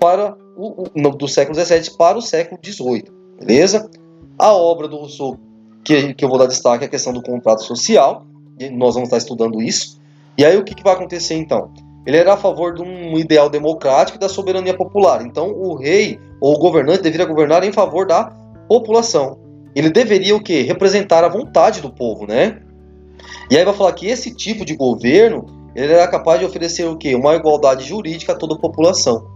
Para 0.00 0.36
o, 0.56 0.88
o, 0.92 1.10
do 1.10 1.28
século 1.28 1.54
XVII 1.54 1.96
para 1.96 2.18
o 2.18 2.20
século 2.20 2.60
XVIII, 2.60 3.04
beleza? 3.38 3.88
A 4.36 4.52
obra 4.52 4.88
do 4.88 4.96
Rousseau, 4.96 5.38
que, 5.84 6.12
que 6.12 6.24
eu 6.24 6.28
vou 6.28 6.38
dar 6.38 6.46
destaque, 6.46 6.82
é 6.82 6.88
a 6.88 6.90
questão 6.90 7.12
do 7.12 7.22
contrato 7.22 7.62
social, 7.62 8.26
nós 8.72 8.94
vamos 8.94 9.06
estar 9.06 9.18
estudando 9.18 9.62
isso. 9.62 10.00
E 10.36 10.44
aí 10.44 10.56
o 10.56 10.64
que, 10.64 10.74
que 10.74 10.82
vai 10.82 10.94
acontecer 10.94 11.36
então? 11.36 11.70
Ele 12.06 12.16
era 12.16 12.34
a 12.34 12.36
favor 12.36 12.74
de 12.74 12.82
um 12.82 13.18
ideal 13.18 13.50
democrático 13.50 14.16
e 14.16 14.20
da 14.20 14.28
soberania 14.28 14.76
popular. 14.76 15.26
Então, 15.26 15.50
o 15.50 15.74
rei 15.74 16.20
ou 16.40 16.54
o 16.54 16.58
governante 16.58 17.02
deveria 17.02 17.26
governar 17.26 17.64
em 17.64 17.72
favor 17.72 18.06
da 18.06 18.32
população. 18.68 19.38
Ele 19.74 19.90
deveria 19.90 20.34
o 20.34 20.42
quê? 20.42 20.62
Representar 20.62 21.24
a 21.24 21.28
vontade 21.28 21.80
do 21.80 21.90
povo, 21.90 22.26
né? 22.26 22.60
E 23.50 23.56
aí 23.56 23.64
vai 23.64 23.74
falar 23.74 23.92
que 23.92 24.06
esse 24.06 24.34
tipo 24.34 24.64
de 24.64 24.74
governo 24.74 25.46
ele 25.74 25.92
era 25.92 26.08
capaz 26.08 26.40
de 26.40 26.46
oferecer 26.46 26.86
o 26.86 26.96
quê? 26.96 27.14
Uma 27.14 27.34
igualdade 27.34 27.84
jurídica 27.84 28.32
a 28.32 28.36
toda 28.36 28.54
a 28.54 28.58
população. 28.58 29.26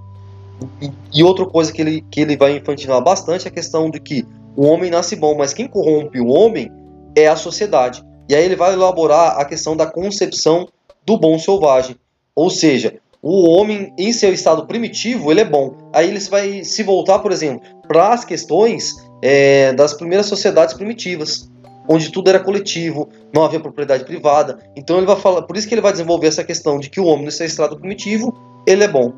E, 1.12 1.22
outra 1.22 1.46
coisa 1.46 1.72
que 1.72 1.80
ele, 1.80 2.04
que 2.10 2.20
ele 2.20 2.36
vai 2.36 2.56
infantilar 2.56 3.02
bastante 3.02 3.46
é 3.46 3.50
a 3.50 3.52
questão 3.52 3.90
de 3.90 4.00
que 4.00 4.26
o 4.56 4.66
homem 4.66 4.90
nasce 4.90 5.16
bom, 5.16 5.36
mas 5.36 5.52
quem 5.52 5.68
corrompe 5.68 6.20
o 6.20 6.28
homem 6.28 6.70
é 7.14 7.28
a 7.28 7.36
sociedade. 7.36 8.02
E 8.28 8.34
aí 8.34 8.44
ele 8.44 8.56
vai 8.56 8.72
elaborar 8.72 9.38
a 9.38 9.44
questão 9.44 9.76
da 9.76 9.86
concepção 9.86 10.68
do 11.04 11.18
bom 11.18 11.38
selvagem. 11.38 11.96
Ou 12.40 12.48
seja, 12.48 12.94
o 13.20 13.50
homem 13.50 13.92
em 13.98 14.14
seu 14.14 14.32
estado 14.32 14.66
primitivo 14.66 15.30
ele 15.30 15.42
é 15.42 15.44
bom. 15.44 15.74
Aí 15.92 16.08
ele 16.08 16.18
vai 16.20 16.64
se 16.64 16.82
voltar, 16.82 17.18
por 17.18 17.32
exemplo, 17.32 17.60
para 17.86 18.14
as 18.14 18.24
questões 18.24 18.94
é, 19.20 19.74
das 19.74 19.92
primeiras 19.92 20.24
sociedades 20.24 20.74
primitivas, 20.74 21.50
onde 21.86 22.10
tudo 22.10 22.30
era 22.30 22.40
coletivo, 22.40 23.10
não 23.30 23.44
havia 23.44 23.60
propriedade 23.60 24.04
privada. 24.04 24.58
Então 24.74 24.96
ele 24.96 25.04
vai 25.04 25.16
falar, 25.16 25.42
por 25.42 25.54
isso 25.54 25.68
que 25.68 25.74
ele 25.74 25.82
vai 25.82 25.92
desenvolver 25.92 26.28
essa 26.28 26.42
questão 26.42 26.80
de 26.80 26.88
que 26.88 26.98
o 26.98 27.04
homem 27.04 27.26
no 27.26 27.30
seu 27.30 27.44
estado 27.44 27.76
primitivo 27.76 28.34
ele 28.66 28.84
é 28.84 28.88
bom. 28.88 29.12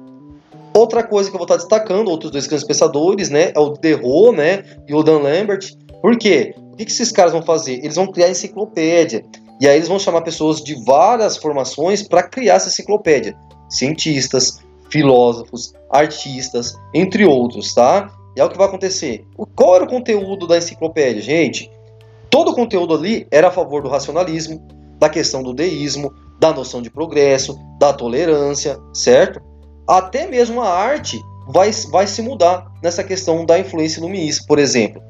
Outra 0.75 1.05
coisa 1.05 1.31
que 1.31 1.37
eu 1.37 1.39
vou 1.39 1.45
estar 1.45 1.59
destacando, 1.59 2.09
outros 2.09 2.33
dois 2.33 2.49
grandes 2.49 2.67
pensadores, 2.67 3.31
né, 3.31 3.53
é 3.55 3.61
o 3.61 3.69
Derro, 3.69 4.33
né, 4.33 4.65
e 4.89 4.93
o 4.93 5.05
Dan 5.05 5.21
Lambert. 5.21 5.77
Por 6.01 6.19
quê? 6.19 6.57
O 6.73 6.77
que 6.77 6.91
esses 6.91 7.13
caras 7.13 7.31
vão 7.31 7.43
fazer? 7.43 7.75
Eles 7.75 7.95
vão 7.95 8.11
criar 8.11 8.31
enciclopédia. 8.31 9.23
E 9.63 9.69
aí 9.69 9.77
eles 9.77 9.87
vão 9.87 9.97
chamar 9.97 10.23
pessoas 10.23 10.61
de 10.61 10.75
várias 10.85 11.37
formações 11.37 12.03
para 12.03 12.25
criar 12.25 12.57
essa 12.57 12.67
enciclopédia. 12.67 13.37
Cientistas, 13.69 14.59
filósofos, 14.91 15.73
artistas, 15.89 16.75
entre 16.93 17.25
outros, 17.25 17.73
tá? 17.73 18.11
E 18.37 18.41
é 18.41 18.45
o 18.45 18.49
que 18.49 18.59
vai 18.59 18.67
acontecer. 18.67 19.25
Qual 19.55 19.77
era 19.77 19.85
o 19.85 19.89
conteúdo 19.89 20.49
da 20.49 20.59
enciclopédia, 20.59 21.23
gente? 21.23 21.71
Todo 22.29 22.51
o 22.51 22.55
conteúdo 22.57 22.93
ali 22.93 23.25
era 23.31 23.49
a 23.49 23.51
favor 23.53 23.81
do 23.83 23.89
racionalismo, 23.89 24.61
da 24.99 25.09
questão 25.09 25.45
do 25.45 25.55
deísmo, 25.55 26.13
da 26.41 26.53
noção 26.53 26.83
de 26.83 26.91
progresso, 26.91 27.57
da 27.79 27.93
tolerância, 27.93 28.81
certo? 28.93 29.41
Até 29.87 30.27
mesmo 30.27 30.61
a 30.61 30.69
arte 30.69 31.21
vai, 31.47 31.71
vai 31.93 32.09
se 32.09 32.21
mudar 32.21 32.67
nessa 32.83 33.05
questão 33.05 33.47
da 33.47 33.61
influência 33.61 34.01
iluminista, 34.01 34.45
por 34.49 34.59
exemplo. 34.59 35.01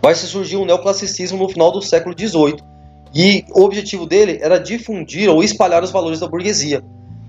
Vai 0.00 0.14
se 0.14 0.28
surgir 0.28 0.56
o 0.56 0.64
neoclassicismo 0.64 1.36
no 1.36 1.48
final 1.48 1.72
do 1.72 1.82
século 1.82 2.14
XVIII, 2.16 2.75
e 3.16 3.46
o 3.54 3.62
objetivo 3.62 4.04
dele 4.04 4.38
era 4.42 4.60
difundir 4.60 5.30
ou 5.30 5.42
espalhar 5.42 5.82
os 5.82 5.90
valores 5.90 6.20
da 6.20 6.28
burguesia. 6.28 6.84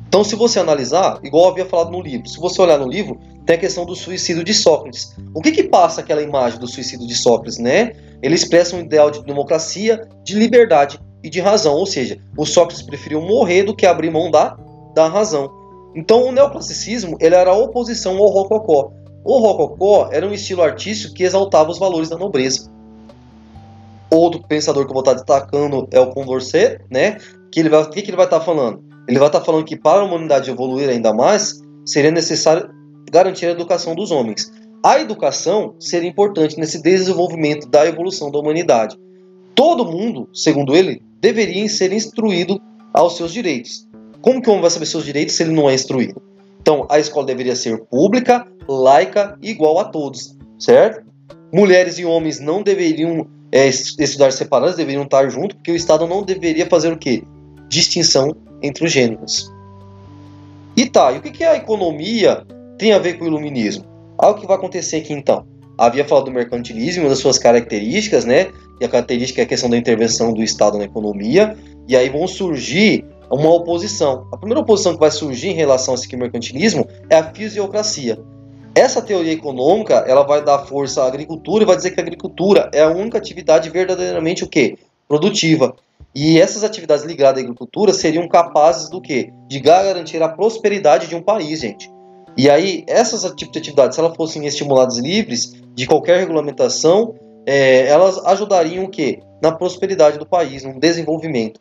Então, 0.05 0.21
se 0.21 0.35
você 0.35 0.59
analisar, 0.59 1.17
igual 1.23 1.45
eu 1.45 1.51
havia 1.51 1.65
falado 1.65 1.91
no 1.91 2.01
livro, 2.01 2.27
se 2.27 2.37
você 2.37 2.61
olhar 2.61 2.77
no 2.77 2.89
livro, 2.89 3.17
tem 3.45 3.55
a 3.55 3.59
questão 3.59 3.85
do 3.85 3.95
suicídio 3.95 4.43
de 4.43 4.53
Sócrates. 4.53 5.15
O 5.33 5.41
que 5.41 5.49
que 5.49 5.63
passa 5.63 6.01
aquela 6.01 6.21
imagem 6.21 6.59
do 6.59 6.67
suicídio 6.67 7.07
de 7.07 7.15
Sócrates, 7.15 7.57
né? 7.57 7.93
Ele 8.21 8.35
expressa 8.35 8.75
um 8.75 8.81
ideal 8.81 9.09
de 9.09 9.23
democracia, 9.23 10.05
de 10.25 10.35
liberdade 10.35 10.99
e 11.23 11.29
de 11.29 11.39
razão, 11.39 11.75
ou 11.75 11.85
seja, 11.85 12.17
o 12.37 12.45
Sócrates 12.45 12.83
preferiu 12.83 13.21
morrer 13.21 13.63
do 13.63 13.73
que 13.73 13.85
abrir 13.85 14.11
mão 14.11 14.29
da, 14.29 14.57
da 14.93 15.07
razão. 15.07 15.49
Então, 15.95 16.27
o 16.27 16.33
neoclassicismo 16.33 17.15
ele 17.21 17.35
era 17.35 17.51
a 17.51 17.57
oposição 17.57 18.17
ao 18.17 18.27
rococó. 18.27 18.91
O 19.23 19.39
rococó 19.39 20.09
era 20.11 20.27
um 20.27 20.33
estilo 20.33 20.63
artístico 20.63 21.13
que 21.13 21.23
exaltava 21.23 21.71
os 21.71 21.79
valores 21.79 22.09
da 22.09 22.17
nobreza. 22.17 22.69
Outro 24.09 24.41
pensador 24.47 24.85
que 24.85 24.89
eu 24.89 24.93
vou 24.93 25.01
estar 25.01 25.13
destacando 25.13 25.87
é 25.91 25.99
o 25.99 26.11
Condorcet, 26.11 26.79
né? 26.89 27.17
Que 27.51 27.59
ele 27.59 27.69
vai, 27.69 27.81
o 27.81 27.89
que, 27.89 28.01
que 28.01 28.09
ele 28.09 28.17
vai 28.17 28.25
estar 28.25 28.39
falando? 28.41 28.83
Ele 29.07 29.19
vai 29.19 29.27
estar 29.27 29.41
falando 29.41 29.65
que 29.65 29.75
para 29.75 30.01
a 30.01 30.03
humanidade 30.03 30.49
evoluir 30.49 30.89
ainda 30.89 31.13
mais, 31.13 31.61
seria 31.85 32.11
necessário 32.11 32.69
garantir 33.11 33.45
a 33.45 33.51
educação 33.51 33.95
dos 33.95 34.11
homens. 34.11 34.51
A 34.83 34.99
educação 34.99 35.75
seria 35.79 36.09
importante 36.09 36.57
nesse 36.57 36.81
desenvolvimento 36.81 37.67
da 37.67 37.85
evolução 37.85 38.31
da 38.31 38.39
humanidade. 38.39 38.97
Todo 39.55 39.85
mundo, 39.85 40.29
segundo 40.33 40.75
ele, 40.75 41.01
deveria 41.19 41.67
ser 41.67 41.91
instruído 41.91 42.61
aos 42.93 43.17
seus 43.17 43.33
direitos. 43.33 43.87
Como 44.21 44.41
que 44.41 44.49
o 44.49 44.51
homem 44.51 44.61
vai 44.61 44.71
saber 44.71 44.85
seus 44.85 45.05
direitos 45.05 45.35
se 45.35 45.43
ele 45.43 45.53
não 45.53 45.69
é 45.69 45.73
instruído? 45.73 46.21
Então, 46.61 46.85
a 46.89 46.99
escola 46.99 47.25
deveria 47.25 47.55
ser 47.55 47.85
pública, 47.85 48.45
laica 48.67 49.37
igual 49.41 49.79
a 49.79 49.85
todos, 49.85 50.37
certo? 50.59 51.05
Mulheres 51.53 51.97
e 51.97 52.05
homens 52.05 52.39
não 52.39 52.61
deveriam 52.61 53.25
é, 53.51 53.67
estudar 53.67 54.31
separados, 54.31 54.75
deveriam 54.75 55.03
estar 55.03 55.29
juntos, 55.29 55.55
porque 55.55 55.71
o 55.71 55.75
Estado 55.75 56.05
não 56.07 56.23
deveria 56.23 56.65
fazer 56.65 56.91
o 56.91 56.97
quê? 56.97 57.23
Distinção 57.69 58.35
entre 58.61 58.85
os 58.85 58.91
gêneros. 58.91 59.51
E 60.75 60.85
tá, 60.85 61.11
e 61.11 61.17
o 61.17 61.21
que, 61.21 61.43
a 61.43 61.55
economia 61.55 62.45
tem 62.77 62.93
a 62.93 62.99
ver 62.99 63.15
com 63.15 63.25
o 63.25 63.27
iluminismo? 63.27 63.85
Algo 64.17 64.39
que 64.39 64.47
vai 64.47 64.57
acontecer 64.57 64.97
aqui 64.97 65.13
então. 65.13 65.45
Havia 65.77 66.05
falado 66.05 66.25
do 66.25 66.31
mercantilismo, 66.31 67.07
das 67.07 67.19
suas 67.19 67.37
características, 67.37 68.25
né? 68.25 68.51
E 68.79 68.85
a 68.85 68.89
característica 68.89 69.41
é 69.41 69.43
a 69.43 69.47
questão 69.47 69.69
da 69.69 69.77
intervenção 69.77 70.33
do 70.33 70.43
Estado 70.43 70.77
na 70.77 70.83
economia. 70.83 71.55
E 71.87 71.95
aí 71.95 72.09
vão 72.09 72.27
surgir 72.27 73.05
uma 73.29 73.49
oposição. 73.49 74.27
A 74.31 74.37
primeira 74.37 74.61
oposição 74.61 74.93
que 74.93 74.99
vai 74.99 75.11
surgir 75.11 75.49
em 75.49 75.55
relação 75.55 75.93
a 75.93 75.95
esse 75.95 76.15
mercantilismo 76.15 76.87
é 77.09 77.15
a 77.15 77.33
fisiocracia. 77.33 78.19
Essa 78.77 79.01
teoria 79.01 79.33
econômica, 79.33 80.05
ela 80.07 80.21
vai 80.21 80.43
dar 80.45 80.59
força 80.59 81.01
à 81.01 81.07
agricultura 81.07 81.63
e 81.63 81.65
vai 81.65 81.75
dizer 81.75 81.89
que 81.89 81.99
a 81.99 82.03
agricultura 82.03 82.69
é 82.71 82.83
a 82.83 82.89
única 82.89 83.17
atividade 83.17 83.71
verdadeiramente 83.71 84.43
o 84.43 84.47
quê? 84.47 84.77
Produtiva. 85.07 85.75
E 86.13 86.39
essas 86.39 86.63
atividades 86.63 87.03
ligadas 87.03 87.41
à 87.41 87.43
agricultura 87.43 87.91
seriam 87.91 88.27
capazes 88.27 88.87
do 88.87 89.01
quê? 89.01 89.33
De 89.47 89.59
garantir 89.59 90.21
a 90.21 90.29
prosperidade 90.29 91.07
de 91.07 91.15
um 91.15 91.23
país, 91.23 91.61
gente. 91.61 91.91
E 92.37 92.47
aí, 92.51 92.83
essas 92.85 93.23
tipos 93.31 93.53
de 93.53 93.57
atividades, 93.57 93.95
se 93.95 93.99
elas 93.99 94.15
fossem 94.15 94.45
estimuladas 94.45 94.99
livres 94.99 95.55
de 95.73 95.87
qualquer 95.87 96.19
regulamentação, 96.19 97.15
é, 97.47 97.87
elas 97.87 98.23
ajudariam 98.27 98.83
o 98.83 98.89
quê? 98.89 99.21
Na 99.41 99.51
prosperidade 99.51 100.19
do 100.19 100.25
país, 100.25 100.63
no 100.63 100.79
desenvolvimento. 100.79 101.59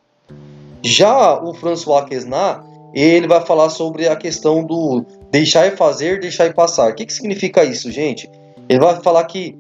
Já 0.83 1.43
o 1.43 1.55
François 1.55 2.05
Quesnat, 2.05 2.63
ele 3.03 3.29
vai 3.29 3.45
falar 3.45 3.69
sobre 3.69 4.09
a 4.09 4.17
questão 4.17 4.65
do 4.65 5.05
deixar 5.31 5.67
e 5.67 5.77
fazer, 5.77 6.19
deixar 6.19 6.47
e 6.47 6.55
passar. 6.55 6.91
O 6.91 6.95
que, 6.95 7.05
que 7.05 7.13
significa 7.13 7.63
isso, 7.63 7.91
gente? 7.91 8.31
Ele 8.69 8.81
vai 8.81 9.01
falar 9.03 9.23
que 9.25 9.55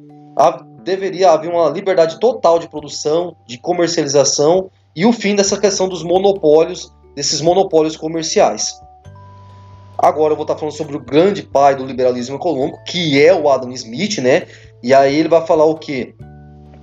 deveria 0.82 1.32
haver 1.32 1.50
uma 1.50 1.68
liberdade 1.68 2.18
total 2.18 2.58
de 2.58 2.68
produção, 2.68 3.36
de 3.46 3.58
comercialização 3.58 4.70
e 4.94 5.04
o 5.04 5.12
fim 5.12 5.36
dessa 5.36 5.60
questão 5.60 5.86
dos 5.86 6.02
monopólios, 6.02 6.90
desses 7.14 7.42
monopólios 7.42 7.94
comerciais. 7.94 8.80
Agora 9.98 10.32
eu 10.32 10.36
vou 10.36 10.44
estar 10.44 10.56
falando 10.56 10.74
sobre 10.74 10.96
o 10.96 11.00
grande 11.00 11.42
pai 11.42 11.74
do 11.74 11.84
liberalismo 11.84 12.36
econômico, 12.36 12.82
que 12.84 13.22
é 13.22 13.34
o 13.34 13.50
Adam 13.50 13.70
Smith, 13.72 14.18
né? 14.18 14.46
E 14.82 14.94
aí 14.94 15.14
ele 15.14 15.28
vai 15.28 15.46
falar 15.46 15.64
o 15.64 15.76
quê? 15.76 16.14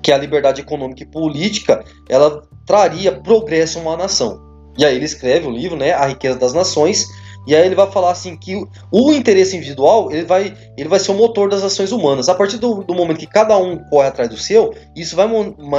Que 0.01 0.11
a 0.11 0.17
liberdade 0.17 0.61
econômica 0.61 1.01
e 1.01 1.05
política, 1.07 1.83
ela 2.09 2.43
traria 2.65 3.11
progresso 3.11 3.79
a 3.79 3.81
uma 3.81 3.97
nação. 3.97 4.52
E 4.77 4.85
aí 4.85 4.95
ele 4.95 5.05
escreve 5.05 5.47
o 5.47 5.51
livro, 5.51 5.77
né, 5.77 5.91
A 5.91 6.07
Riqueza 6.07 6.37
das 6.37 6.53
Nações, 6.53 7.07
e 7.45 7.53
aí 7.53 7.65
ele 7.65 7.75
vai 7.75 7.91
falar 7.91 8.11
assim 8.11 8.37
que 8.37 8.55
o 8.91 9.11
interesse 9.11 9.55
individual 9.55 10.09
ele 10.11 10.23
vai, 10.23 10.53
ele 10.77 10.87
vai 10.87 10.99
ser 10.99 11.11
o 11.11 11.15
motor 11.15 11.49
das 11.49 11.61
ações 11.61 11.91
humanas. 11.91 12.29
A 12.29 12.35
partir 12.35 12.57
do, 12.57 12.83
do 12.83 12.95
momento 12.95 13.17
que 13.17 13.27
cada 13.27 13.57
um 13.57 13.77
corre 13.89 14.07
atrás 14.07 14.29
do 14.29 14.37
seu, 14.37 14.73
isso 14.95 15.15
vai, 15.15 15.27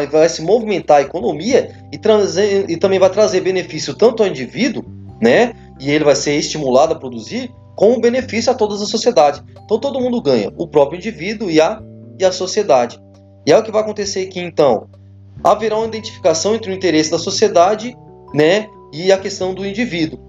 vai 0.07 0.29
se 0.29 0.43
movimentar 0.43 0.99
a 0.99 1.03
economia 1.03 1.75
e, 1.91 1.97
trazer, 1.97 2.69
e 2.69 2.77
também 2.77 2.99
vai 2.99 3.09
trazer 3.09 3.41
benefício 3.41 3.95
tanto 3.95 4.23
ao 4.23 4.29
indivíduo, 4.29 4.85
né? 5.21 5.55
E 5.81 5.91
ele 5.91 6.05
vai 6.05 6.15
ser 6.15 6.35
estimulado 6.35 6.93
a 6.93 6.99
produzir, 6.99 7.51
com 7.75 7.99
benefício 8.01 8.53
a 8.53 8.55
toda 8.55 8.75
a 8.75 8.79
sociedade. 8.79 9.43
Então 9.65 9.81
todo 9.81 10.01
mundo 10.01 10.21
ganha, 10.21 10.53
o 10.57 10.69
próprio 10.69 10.99
indivíduo 10.99 11.51
e 11.51 11.61
a, 11.61 11.83
e 12.21 12.25
a 12.25 12.31
sociedade. 12.31 13.01
E 13.47 13.53
é 13.53 13.59
o 13.59 13.63
que 13.63 13.73
vai 13.73 13.83
acontecer 13.83 14.21
aqui 14.21 14.39
então. 14.39 14.87
Haverá 15.43 15.77
uma 15.77 15.87
identificação 15.87 16.55
entre 16.55 16.71
o 16.71 16.75
interesse 16.75 17.11
da 17.11 17.19
sociedade 17.19 17.97
né, 18.35 18.69
e 18.95 19.11
a 19.11 19.19
questão 19.19 19.53
do 19.53 19.67
indivíduo. 19.67 20.21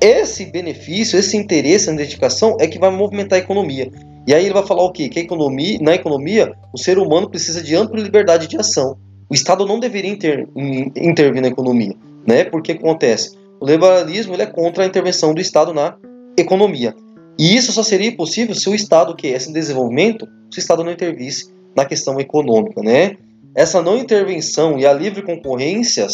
Esse 0.00 0.46
benefício, 0.46 1.18
esse 1.18 1.36
interesse 1.36 1.90
na 1.90 1.96
dedicação 1.96 2.56
é 2.58 2.66
que 2.66 2.78
vai 2.78 2.90
movimentar 2.90 3.38
a 3.38 3.42
economia. 3.42 3.90
E 4.26 4.34
aí 4.34 4.44
ele 4.44 4.54
vai 4.54 4.66
falar 4.66 4.82
o 4.82 4.92
quê? 4.92 5.08
Que 5.08 5.20
economia, 5.20 5.78
na 5.80 5.94
economia, 5.94 6.52
o 6.72 6.78
ser 6.78 6.98
humano 6.98 7.30
precisa 7.30 7.62
de 7.62 7.74
ampla 7.74 8.00
liberdade 8.00 8.48
de 8.48 8.56
ação. 8.58 8.98
O 9.30 9.34
Estado 9.34 9.64
não 9.64 9.78
deveria 9.78 10.10
inter, 10.10 10.48
intervir 10.96 11.40
na 11.40 11.48
economia, 11.48 11.94
né? 12.26 12.44
Porque 12.44 12.72
acontece? 12.72 13.38
O 13.60 13.66
liberalismo 13.66 14.34
ele 14.34 14.42
é 14.42 14.46
contra 14.46 14.82
a 14.82 14.86
intervenção 14.86 15.32
do 15.32 15.40
Estado 15.40 15.72
na 15.72 15.96
economia. 16.36 16.94
E 17.38 17.54
isso 17.54 17.70
só 17.70 17.82
seria 17.82 18.14
possível 18.16 18.54
se 18.54 18.68
o 18.68 18.74
Estado, 18.74 19.14
que 19.14 19.28
é 19.28 19.30
esse 19.30 19.52
desenvolvimento, 19.52 20.26
se 20.50 20.58
o 20.58 20.60
Estado 20.60 20.82
não 20.82 20.90
intervisse 20.90 21.52
na 21.76 21.84
questão 21.84 22.18
econômica, 22.18 22.82
né? 22.82 23.16
Essa 23.54 23.80
não 23.80 23.96
intervenção 23.96 24.78
e 24.78 24.86
a 24.86 24.92
livre 24.92 25.22
concorrência 25.22 26.06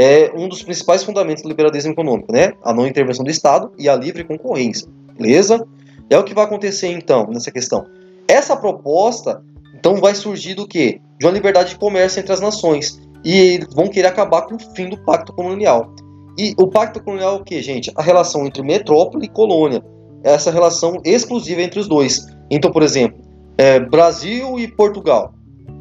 é 0.00 0.30
um 0.32 0.48
dos 0.48 0.62
principais 0.62 1.02
fundamentos 1.02 1.42
do 1.42 1.48
liberalismo 1.48 1.90
econômico, 1.90 2.32
né? 2.32 2.52
A 2.62 2.72
não 2.72 2.86
intervenção 2.86 3.24
do 3.24 3.30
Estado 3.32 3.72
e 3.76 3.88
a 3.88 3.96
livre 3.96 4.22
concorrência, 4.22 4.86
beleza? 5.18 5.66
É 6.08 6.16
o 6.16 6.22
que 6.22 6.32
vai 6.32 6.44
acontecer 6.44 6.86
então 6.86 7.26
nessa 7.26 7.50
questão. 7.50 7.84
Essa 8.28 8.56
proposta 8.56 9.42
então 9.74 9.96
vai 9.96 10.14
surgir 10.14 10.54
do 10.54 10.68
que? 10.68 11.00
De 11.18 11.26
uma 11.26 11.32
liberdade 11.32 11.70
de 11.70 11.78
comércio 11.78 12.20
entre 12.20 12.32
as 12.32 12.40
nações 12.40 13.00
e 13.24 13.58
vão 13.74 13.88
querer 13.88 14.06
acabar 14.06 14.42
com 14.42 14.54
o 14.54 14.74
fim 14.76 14.88
do 14.88 14.96
pacto 14.98 15.32
colonial. 15.32 15.92
E 16.38 16.54
o 16.56 16.68
pacto 16.68 17.02
colonial 17.02 17.36
é 17.36 17.40
o 17.40 17.44
que, 17.44 17.60
gente? 17.60 17.90
A 17.96 18.02
relação 18.02 18.46
entre 18.46 18.62
metrópole 18.62 19.26
e 19.26 19.28
colônia. 19.28 19.82
Essa 20.22 20.52
relação 20.52 21.00
exclusiva 21.04 21.60
entre 21.60 21.80
os 21.80 21.88
dois. 21.88 22.24
Então, 22.48 22.70
por 22.70 22.84
exemplo, 22.84 23.18
é, 23.56 23.80
Brasil 23.80 24.60
e 24.60 24.68
Portugal. 24.68 25.34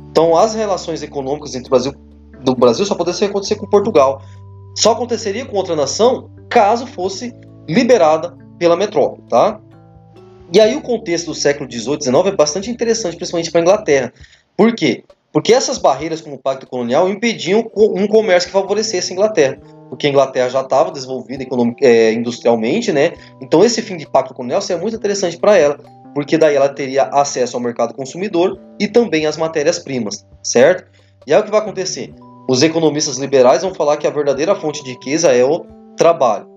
Então, 0.10 0.36
as 0.36 0.56
relações 0.56 1.04
econômicas 1.04 1.54
entre 1.54 1.70
Brasil 1.70 1.94
do 2.42 2.56
Brasil 2.56 2.86
só 2.86 2.96
poderia 2.96 3.28
acontecer 3.28 3.56
com 3.56 3.68
Portugal. 3.68 4.22
Só 4.76 4.92
aconteceria 4.92 5.46
com 5.46 5.58
outra 5.58 5.76
nação 5.76 6.30
caso 6.50 6.86
fosse 6.88 7.34
liberada 7.68 8.38
pela 8.58 8.76
metrópole, 8.76 9.24
tá? 9.30 9.60
E 10.54 10.60
aí 10.60 10.76
o 10.76 10.82
contexto 10.82 11.28
do 11.28 11.36
século 11.36 11.70
XVIII, 11.70 12.02
XIX 12.02 12.28
é 12.28 12.32
bastante 12.32 12.72
interessante, 12.72 13.18
principalmente 13.18 13.52
para 13.52 13.62
a 13.62 13.64
Inglaterra. 13.64 14.14
Por 14.56 14.74
quê? 14.74 15.04
Porque 15.32 15.54
essas 15.54 15.78
barreiras 15.78 16.22
como 16.22 16.36
o 16.36 16.40
Pacto 16.40 16.66
Colonial 16.66 17.10
impediam 17.10 17.70
um 17.76 18.08
comércio 18.08 18.48
que 18.48 18.54
favorecesse 18.54 19.12
a 19.12 19.14
Inglaterra. 19.14 19.60
Porque 19.90 20.08
a 20.08 20.10
Inglaterra 20.10 20.50
já 20.50 20.62
estava 20.62 20.92
desenvolvida 20.92 21.46
é, 21.82 22.14
industrialmente, 22.14 22.92
né? 22.92 23.14
Então 23.42 23.64
esse 23.64 23.82
fim 23.82 23.98
de 23.98 24.10
Pacto 24.10 24.34
Colonial 24.34 24.62
seria 24.62 24.82
muito 24.82 24.96
interessante 24.96 25.38
para 25.38 25.58
ela, 25.58 25.78
porque 26.14 26.38
daí 26.38 26.56
ela 26.56 26.70
teria 26.70 27.04
acesso 27.04 27.56
ao 27.56 27.62
mercado 27.62 27.94
consumidor 27.94 28.60
e 28.80 28.88
também 28.88 29.26
às 29.26 29.38
matérias-primas, 29.38 30.26
certo? 30.42 30.90
E 31.26 31.34
aí 31.34 31.40
o 31.40 31.44
que 31.44 31.52
vai 31.52 31.60
acontecer? 31.60 32.14
Os 32.48 32.64
economistas 32.64 33.18
liberais 33.18 33.62
vão 33.62 33.74
falar 33.74 33.98
que 33.98 34.08
a 34.08 34.12
verdadeira 34.12 34.56
fonte 34.56 34.84
de 34.84 34.92
riqueza 34.92 35.34
é 35.34 35.44
o 35.44 35.66
trabalho. 35.98 36.48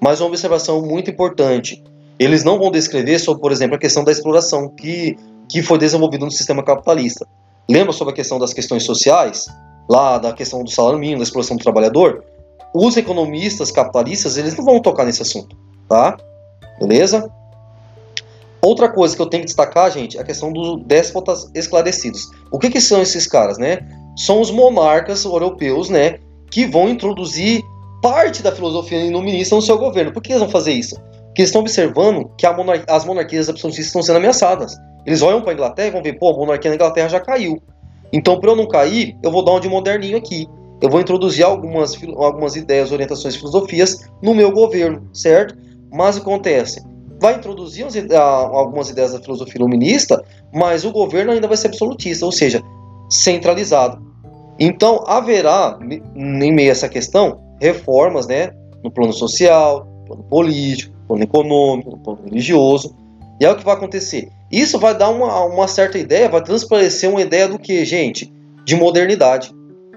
Mas 0.00 0.20
uma 0.20 0.28
observação 0.28 0.80
muito 0.80 1.10
importante: 1.10 1.82
eles 2.18 2.44
não 2.44 2.58
vão 2.58 2.70
descrever 2.70 3.18
sobre, 3.18 3.42
por 3.42 3.50
exemplo, 3.50 3.74
a 3.74 3.78
questão 3.78 4.04
da 4.04 4.12
exploração 4.12 4.68
que, 4.68 5.16
que 5.48 5.62
foi 5.62 5.78
desenvolvida 5.78 6.24
no 6.24 6.30
sistema 6.30 6.62
capitalista. 6.62 7.26
Lembra 7.68 7.92
sobre 7.92 8.12
a 8.12 8.16
questão 8.16 8.38
das 8.38 8.52
questões 8.52 8.84
sociais? 8.84 9.46
Lá 9.88 10.18
da 10.18 10.32
questão 10.32 10.62
do 10.62 10.70
salário 10.70 10.98
mínimo, 10.98 11.18
da 11.18 11.24
exploração 11.24 11.56
do 11.56 11.62
trabalhador? 11.62 12.24
Os 12.72 12.96
economistas 12.96 13.72
capitalistas, 13.72 14.36
eles 14.36 14.56
não 14.56 14.64
vão 14.64 14.80
tocar 14.80 15.04
nesse 15.04 15.22
assunto, 15.22 15.56
tá? 15.88 16.16
Beleza? 16.78 17.28
Outra 18.62 18.88
coisa 18.88 19.16
que 19.16 19.22
eu 19.22 19.26
tenho 19.26 19.42
que 19.42 19.46
destacar, 19.46 19.90
gente, 19.90 20.18
é 20.18 20.20
a 20.20 20.24
questão 20.24 20.52
dos 20.52 20.84
déspotas 20.84 21.50
esclarecidos. 21.54 22.30
O 22.50 22.58
que, 22.58 22.68
que 22.68 22.80
são 22.80 23.00
esses 23.00 23.26
caras, 23.26 23.56
né? 23.56 23.78
São 24.16 24.40
os 24.40 24.50
monarcas 24.50 25.24
europeus, 25.24 25.88
né? 25.88 26.18
Que 26.50 26.66
vão 26.66 26.88
introduzir 26.88 27.62
parte 28.02 28.42
da 28.42 28.52
filosofia 28.52 29.04
iluminista 29.04 29.54
no 29.54 29.62
seu 29.62 29.78
governo. 29.78 30.12
Por 30.12 30.22
que 30.22 30.32
eles 30.32 30.42
vão 30.42 30.50
fazer 30.50 30.72
isso? 30.72 30.96
Porque 31.26 31.42
eles 31.42 31.48
estão 31.48 31.60
observando 31.60 32.30
que 32.36 32.48
monar 32.50 32.84
as 32.88 33.04
monarquias 33.04 33.48
absolutistas 33.48 33.86
estão 33.86 34.02
sendo 34.02 34.16
ameaçadas. 34.16 34.76
Eles 35.06 35.22
olham 35.22 35.40
para 35.40 35.52
a 35.52 35.54
Inglaterra 35.54 35.88
e 35.88 35.92
vão 35.92 36.02
ver, 36.02 36.18
pô, 36.18 36.30
a 36.30 36.36
monarquia 36.36 36.70
na 36.70 36.74
Inglaterra 36.74 37.08
já 37.08 37.20
caiu. 37.20 37.62
Então, 38.12 38.38
para 38.40 38.50
eu 38.50 38.56
não 38.56 38.66
cair, 38.66 39.16
eu 39.22 39.30
vou 39.30 39.44
dar 39.44 39.52
um 39.52 39.60
de 39.60 39.68
moderninho 39.68 40.16
aqui. 40.16 40.46
Eu 40.82 40.90
vou 40.90 41.00
introduzir 41.00 41.44
algumas, 41.44 41.94
algumas 42.16 42.56
ideias, 42.56 42.90
orientações, 42.90 43.36
filosofias 43.36 44.08
no 44.22 44.34
meu 44.34 44.50
governo, 44.50 45.08
certo? 45.12 45.56
Mas 45.92 46.16
acontece? 46.16 46.82
Vai 47.20 47.34
introduzir 47.34 47.86
algumas 48.14 48.88
ideias 48.88 49.12
da 49.12 49.20
filosofia 49.20 49.58
iluminista, 49.58 50.24
mas 50.52 50.84
o 50.84 50.90
governo 50.90 51.32
ainda 51.32 51.46
vai 51.46 51.56
ser 51.56 51.68
absolutista, 51.68 52.24
ou 52.24 52.32
seja, 52.32 52.62
centralizado. 53.10 54.02
Então 54.58 55.04
haverá, 55.06 55.78
em 56.16 56.52
meio 56.52 56.70
a 56.70 56.72
essa 56.72 56.88
questão, 56.88 57.40
reformas 57.60 58.26
né, 58.26 58.50
no 58.82 58.90
plano 58.90 59.12
social, 59.12 59.86
no 60.00 60.06
plano 60.06 60.22
político, 60.24 60.94
no 61.02 61.06
plano 61.06 61.22
econômico, 61.22 61.90
no 61.90 61.98
plano 61.98 62.20
religioso. 62.24 62.96
E 63.38 63.44
é 63.44 63.50
o 63.50 63.56
que 63.56 63.64
vai 63.64 63.74
acontecer. 63.74 64.28
Isso 64.50 64.78
vai 64.78 64.96
dar 64.96 65.10
uma, 65.10 65.44
uma 65.44 65.68
certa 65.68 65.98
ideia, 65.98 66.28
vai 66.28 66.42
transparecer 66.42 67.08
uma 67.08 67.22
ideia 67.22 67.48
do 67.48 67.58
que, 67.58 67.84
gente? 67.84 68.32
De 68.64 68.74
modernidade. 68.76 69.54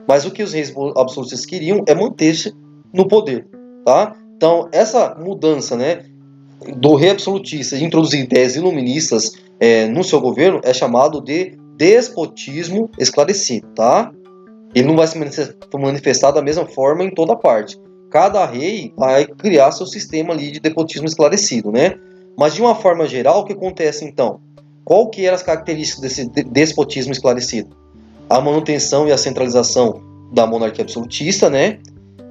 Mas 0.08 0.26
o 0.26 0.32
que 0.32 0.44
os 0.44 0.54
reis 0.54 0.74
absolutistas 0.96 1.46
queriam 1.46 1.84
é 1.88 1.96
manter-se 1.96 2.54
no 2.94 3.08
poder. 3.08 3.48
Tá? 3.86 4.16
Então, 4.36 4.70
essa 4.72 5.16
mudança 5.16 5.76
né, 5.76 6.04
do 6.78 6.96
rei 6.96 7.12
absolutista 7.12 7.78
de 7.78 7.84
introduzir 7.84 8.24
ideias 8.24 8.56
iluministas 8.56 9.34
é, 9.60 9.88
no 9.88 10.04
seu 10.04 10.20
governo 10.20 10.60
é 10.64 10.74
chamado 10.74 11.22
de 11.22 11.58
despotismo 11.78 12.90
esclarecido, 13.00 13.68
tá? 13.76 14.12
Ele 14.74 14.88
não 14.88 14.96
vai 14.96 15.08
se 15.08 15.18
manifestar 15.74 16.32
da 16.32 16.42
mesma 16.42 16.66
forma 16.66 17.04
em 17.04 17.14
toda 17.14 17.36
parte. 17.36 17.80
Cada 18.10 18.46
rei 18.46 18.94
vai 18.98 19.26
criar 19.26 19.72
seu 19.72 19.86
sistema 19.86 20.34
ali 20.34 20.52
de 20.52 20.60
despotismo 20.60 21.06
esclarecido, 21.06 21.72
né? 21.72 21.96
Mas 22.38 22.54
de 22.54 22.62
uma 22.62 22.76
forma 22.76 23.08
geral, 23.08 23.42
o 23.42 23.46
que 23.46 23.54
acontece 23.54 24.06
então? 24.06 24.40
Qual 24.84 25.10
que 25.10 25.26
eram 25.26 25.36
as 25.36 25.44
características 25.44 26.02
desse 26.02 26.30
despotismo 26.44 27.12
esclarecido? 27.12 27.76
A 28.30 28.42
manutenção 28.42 29.08
e 29.08 29.12
a 29.12 29.18
centralização 29.18 30.02
da 30.32 30.48
monarquia 30.48 30.84
absolutista, 30.84 31.50
né? 31.50 31.80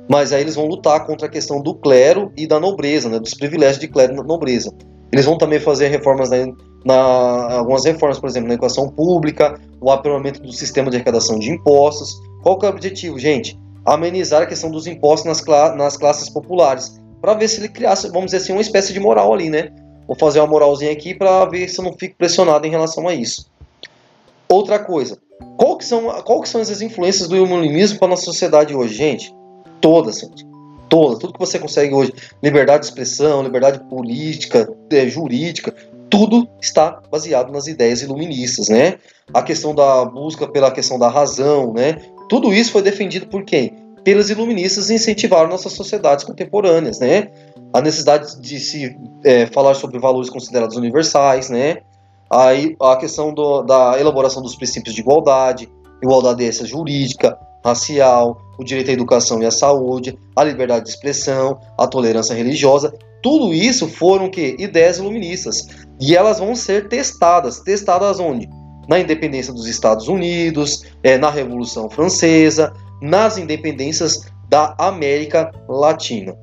Mas 0.08 0.32
aí 0.32 0.40
eles 0.42 0.54
vão 0.54 0.66
lutar 0.66 1.06
contra 1.06 1.26
a 1.26 1.30
questão 1.30 1.60
do 1.60 1.74
clero 1.74 2.32
e 2.36 2.46
da 2.46 2.58
nobreza, 2.58 3.08
né, 3.08 3.18
dos 3.18 3.34
privilégios 3.34 3.78
de 3.78 3.88
clero 3.88 4.12
e 4.12 4.16
nobreza. 4.16 4.72
Eles 5.12 5.26
vão 5.26 5.36
também 5.36 5.60
fazer 5.60 5.88
reformas 5.88 6.30
na, 6.30 6.46
na, 6.84 7.54
algumas 7.58 7.84
reformas, 7.84 8.18
por 8.18 8.28
exemplo, 8.28 8.48
na 8.48 8.54
educação 8.54 8.88
pública, 8.88 9.60
o 9.80 9.90
aprimoramento 9.90 10.40
do 10.40 10.52
sistema 10.52 10.90
de 10.90 10.96
arrecadação 10.96 11.38
de 11.38 11.50
impostos. 11.50 12.18
Qual 12.42 12.58
que 12.58 12.64
é 12.64 12.68
o 12.68 12.72
objetivo, 12.72 13.18
gente? 13.18 13.58
Amenizar 13.84 14.42
a 14.42 14.46
questão 14.46 14.70
dos 14.70 14.86
impostos 14.86 15.26
nas, 15.26 15.44
nas 15.76 15.96
classes 15.96 16.30
populares, 16.30 16.98
para 17.20 17.34
ver 17.34 17.48
se 17.48 17.60
ele 17.60 17.68
criasse, 17.68 18.08
vamos 18.08 18.26
dizer 18.26 18.38
assim, 18.38 18.52
uma 18.52 18.62
espécie 18.62 18.92
de 18.92 19.00
moral 19.00 19.32
ali, 19.32 19.50
né? 19.50 19.70
Vou 20.06 20.16
fazer 20.16 20.40
uma 20.40 20.48
moralzinha 20.48 20.92
aqui 20.92 21.14
para 21.14 21.44
ver 21.44 21.68
se 21.68 21.78
eu 21.78 21.84
não 21.84 21.92
fico 21.92 22.16
pressionado 22.16 22.66
em 22.66 22.70
relação 22.70 23.06
a 23.06 23.14
isso. 23.14 23.46
Outra 24.48 24.78
coisa, 24.78 25.18
qual 25.56 25.76
que 25.76 25.84
são, 25.84 26.02
qual 26.22 26.40
que 26.40 26.48
são 26.48 26.60
as 26.60 26.80
influências 26.80 27.28
do 27.28 27.36
iluminismo 27.36 27.98
para 27.98 28.08
nossa 28.08 28.24
sociedade 28.24 28.74
hoje, 28.74 28.94
gente? 28.94 29.34
Todas, 29.82 30.20
gente. 30.20 30.46
Todas. 30.88 31.18
Tudo 31.18 31.34
que 31.34 31.38
você 31.38 31.58
consegue 31.58 31.92
hoje. 31.92 32.14
Liberdade 32.42 32.80
de 32.80 32.86
expressão, 32.86 33.42
liberdade 33.42 33.80
política, 33.90 34.72
é, 34.90 35.06
jurídica, 35.08 35.74
tudo 36.08 36.48
está 36.60 37.00
baseado 37.10 37.50
nas 37.50 37.66
ideias 37.66 38.02
iluministas, 38.02 38.68
né? 38.68 38.98
A 39.34 39.42
questão 39.42 39.74
da 39.74 40.04
busca 40.04 40.46
pela 40.46 40.70
questão 40.70 40.98
da 40.98 41.08
razão, 41.08 41.72
né? 41.72 41.96
Tudo 42.28 42.52
isso 42.52 42.70
foi 42.70 42.82
defendido 42.82 43.26
por 43.26 43.44
quem? 43.44 43.74
Pelos 44.04 44.30
iluministas 44.30 44.90
incentivaram 44.90 45.48
nossas 45.48 45.72
sociedades 45.72 46.24
contemporâneas, 46.24 47.00
né? 47.00 47.30
A 47.72 47.80
necessidade 47.80 48.38
de 48.40 48.60
se 48.60 48.96
é, 49.24 49.46
falar 49.46 49.74
sobre 49.74 49.98
valores 49.98 50.28
considerados 50.28 50.76
universais, 50.76 51.48
né? 51.48 51.78
Aí 52.30 52.76
a 52.80 52.96
questão 52.96 53.32
do, 53.32 53.62
da 53.62 53.98
elaboração 53.98 54.42
dos 54.42 54.54
princípios 54.54 54.94
de 54.94 55.00
igualdade, 55.00 55.68
igualdade 56.02 56.44
essa 56.44 56.66
jurídica, 56.66 57.38
racial, 57.64 58.40
o 58.58 58.64
direito 58.64 58.90
à 58.90 58.92
educação 58.92 59.42
e 59.42 59.46
à 59.46 59.50
saúde, 59.50 60.18
a 60.36 60.44
liberdade 60.44 60.84
de 60.84 60.90
expressão, 60.90 61.58
a 61.78 61.86
tolerância 61.86 62.34
religiosa, 62.34 62.92
tudo 63.22 63.54
isso 63.54 63.88
foram 63.88 64.28
que 64.28 64.56
ideias 64.58 64.98
iluministas 64.98 65.68
e 66.00 66.16
elas 66.16 66.38
vão 66.38 66.54
ser 66.54 66.88
testadas, 66.88 67.60
testadas 67.60 68.18
onde? 68.18 68.48
Na 68.88 68.98
independência 68.98 69.52
dos 69.52 69.66
Estados 69.66 70.08
Unidos, 70.08 70.82
é, 71.02 71.16
na 71.16 71.30
Revolução 71.30 71.88
Francesa, 71.88 72.72
nas 73.00 73.38
independências 73.38 74.26
da 74.48 74.74
América 74.76 75.52
Latina. 75.68 76.36